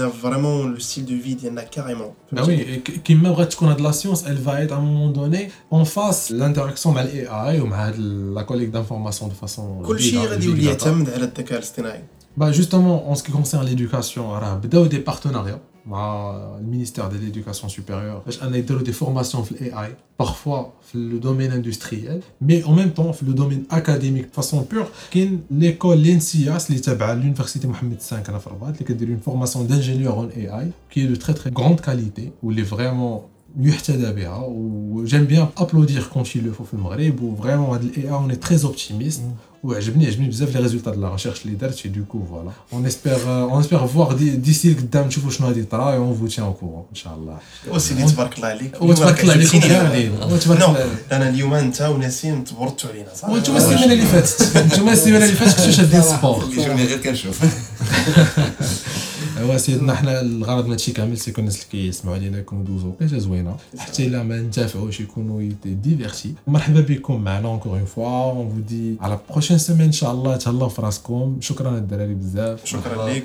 a 0.00 0.06
vraiment 0.06 0.64
le 0.64 0.80
style 0.80 1.04
de 1.04 1.14
vie, 1.14 1.36
il 1.40 1.46
y 1.46 1.50
en 1.50 1.56
a 1.58 1.62
carrément. 1.62 2.14
Ah 2.34 2.42
oui, 2.46 2.82
qui 3.04 3.14
même 3.14 3.34
qu'on 3.34 3.68
a 3.68 3.74
de 3.74 3.82
la 3.82 3.92
science, 3.92 4.24
elle 4.26 4.38
va 4.38 4.62
être 4.62 4.72
à 4.72 4.76
un 4.76 4.80
moment 4.80 5.10
donné 5.10 5.50
en 5.70 5.84
face 5.84 6.30
l'interaction 6.30 6.96
avec 6.96 7.12
l'AI 7.12 7.60
ou 7.60 7.72
avec 7.72 7.96
la 7.98 8.44
collecte 8.44 8.72
d'informations 8.72 9.28
de 9.28 9.34
façon. 9.34 9.82
Bah 12.36 12.52
justement, 12.52 13.10
en 13.10 13.16
ce 13.16 13.24
qui 13.24 13.32
concerne 13.32 13.66
l'éducation 13.66 14.32
arabe, 14.32 14.64
il 14.70 14.78
y 14.78 14.80
a 14.80 14.86
des 14.86 15.00
partenariats 15.00 15.60
مع 15.87 16.33
le 16.61 16.75
ministère 16.75 17.09
de 17.09 17.15
l'éducation 17.15 17.69
supérieure 17.69 18.25
باش 18.25 18.43
انا 18.43 18.57
يديروا 18.57 18.83
des 18.83 18.93
formations 18.93 19.41
في 19.41 19.51
الاي 19.51 19.83
اي 19.83 19.95
parfois 20.23 20.65
في 20.91 20.93
le 21.11 21.23
domaine 21.23 21.53
industriel 21.53 22.19
mais 22.43 22.63
en 22.63 22.75
même 22.75 22.93
temps 22.99 23.11
في 23.11 23.25
le 23.25 23.33
domaine 23.33 23.77
académique 23.77 24.31
de 24.31 24.41
façon 24.41 24.55
pure 24.73 24.87
كاين 25.11 25.41
ليكول 25.51 25.97
لينسياس 25.97 26.69
اللي 26.69 26.81
تابعه 26.81 27.13
لونيفرسيتي 27.13 27.67
محمد 27.67 27.93
السانك 27.93 28.29
انا 28.29 28.39
في 28.39 28.47
الرباط 28.47 28.73
اللي 28.73 28.85
كدير 28.85 29.17
une 29.17 29.29
formation 29.29 29.59
d'ingénieur 29.59 30.17
en 30.17 30.27
AI 30.39 30.65
qui 30.91 30.99
est 31.01 31.07
de 31.07 31.15
très 31.15 31.33
très 31.33 31.51
grande 31.51 31.81
qualité 31.81 32.21
واللي 32.43 32.65
vraiment 32.65 33.33
يحتذى 33.59 34.13
بها 34.13 34.45
وجيم 34.45 35.23
بيان 35.25 35.47
ابلودير 35.57 36.03
كونتي 36.13 36.41
لو 36.41 36.53
فو 36.53 36.63
في 36.63 36.73
المغرب 36.73 37.21
وفريمون 37.21 37.69
هاد 37.69 37.83
الاي 37.83 38.03
اي 38.03 38.09
اون 38.09 38.39
تري 38.39 38.63
اوبتيميست 38.63 39.21
وعجبني 39.63 40.07
عجبني 40.07 40.27
بزاف 40.27 40.55
لي 40.55 40.61
ريزولتا 40.61 40.91
دو 40.91 41.01
لا 41.01 41.11
ريشيرش 41.11 41.45
اللي 41.45 41.55
دارت 41.55 41.87
دو 41.87 42.05
كو 42.05 42.25
فوالا 42.29 42.51
اون 42.73 42.85
اسبيغ 42.85 43.29
اون 43.29 43.59
اسبيغ 43.59 43.87
فوار 43.87 44.13
ديسي 44.13 44.73
لقدام 44.73 45.07
نشوفوا 45.07 45.31
شنو 45.31 45.47
غادي 45.47 45.63
طرا 45.63 45.95
اون 45.95 46.17
فو 46.17 46.27
تيان 46.27 46.45
او 46.47 46.53
كورون 46.53 46.83
ان 46.91 46.95
شاء 46.95 47.15
الله 47.15 47.37
وسيدي 47.67 48.05
تبارك 48.05 48.37
الله 48.37 48.47
عليك 48.47 48.81
وتبارك 48.81 49.21
الله 49.21 49.33
عليكم 49.33 49.57
عجبتيني. 49.57 49.73
كاملين 49.73 50.11
وتبارك 50.11 50.59
نو 50.59 50.67
الله 50.67 50.87
انا 51.11 51.29
اليوم 51.29 51.53
انت 51.53 51.81
ونسيم 51.81 52.43
تبرتوا 52.43 52.89
علينا 52.89 53.13
صح 53.15 53.29
وانتم 53.29 53.55
السيمانه 53.55 53.93
اللي 53.93 54.05
فاتت 54.05 54.55
انتم 54.55 54.89
السيمانه 54.89 55.25
اللي 55.25 55.35
فاتت 55.35 55.59
كنتو 55.59 55.71
شادين 55.71 55.99
السبور 55.99 56.43
اللي 56.43 56.65
جوني 56.65 56.85
غير 56.85 56.97
كنشوف 56.97 57.39
ايوا 59.38 59.56
سيدنا 59.56 59.94
حنا 59.94 60.20
الغرض 60.20 60.64
من 60.64 60.70
هادشي 60.70 60.92
كامل 60.92 61.18
سيكون 61.18 61.44
الناس 61.44 61.56
اللي 61.56 61.66
كيسمعوا 61.70 62.16
علينا 62.16 62.38
يكونوا 62.38 62.64
دوزو 62.64 62.88
وقيته 62.88 63.18
زوينة. 63.18 63.56
حتى 63.78 64.06
إلا 64.06 64.22
ما 64.22 64.38
انتفعوش 64.38 65.00
يكونوا 65.00 65.50
ديفيرتي. 65.64 66.34
مرحبا 66.46 66.80
بكم 66.80 67.20
معنا 67.20 67.48
اونكور 67.48 67.72
اون 67.72 67.84
فوا 67.84 68.30
اون 68.32 68.48
فو 68.50 68.58
دي 68.60 68.96
على 69.00 69.18
بروشين 69.30 69.58
سيمين 69.58 69.82
ان 69.82 69.92
شاء 69.92 70.12
الله 70.12 70.36
تهلاو 70.36 70.68
في 70.68 70.82
راسكم 70.82 71.36
شكرا 71.40 71.70
الدراري 71.70 72.14
بزاف 72.14 72.64
شكرا 72.66 73.14
سي- 73.14 73.22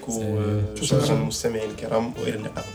وشكرا 0.82 1.16
للمستمعين 1.16 1.70
الكرام 1.70 2.12
والى 2.22 2.36
اللقاء 2.36 2.66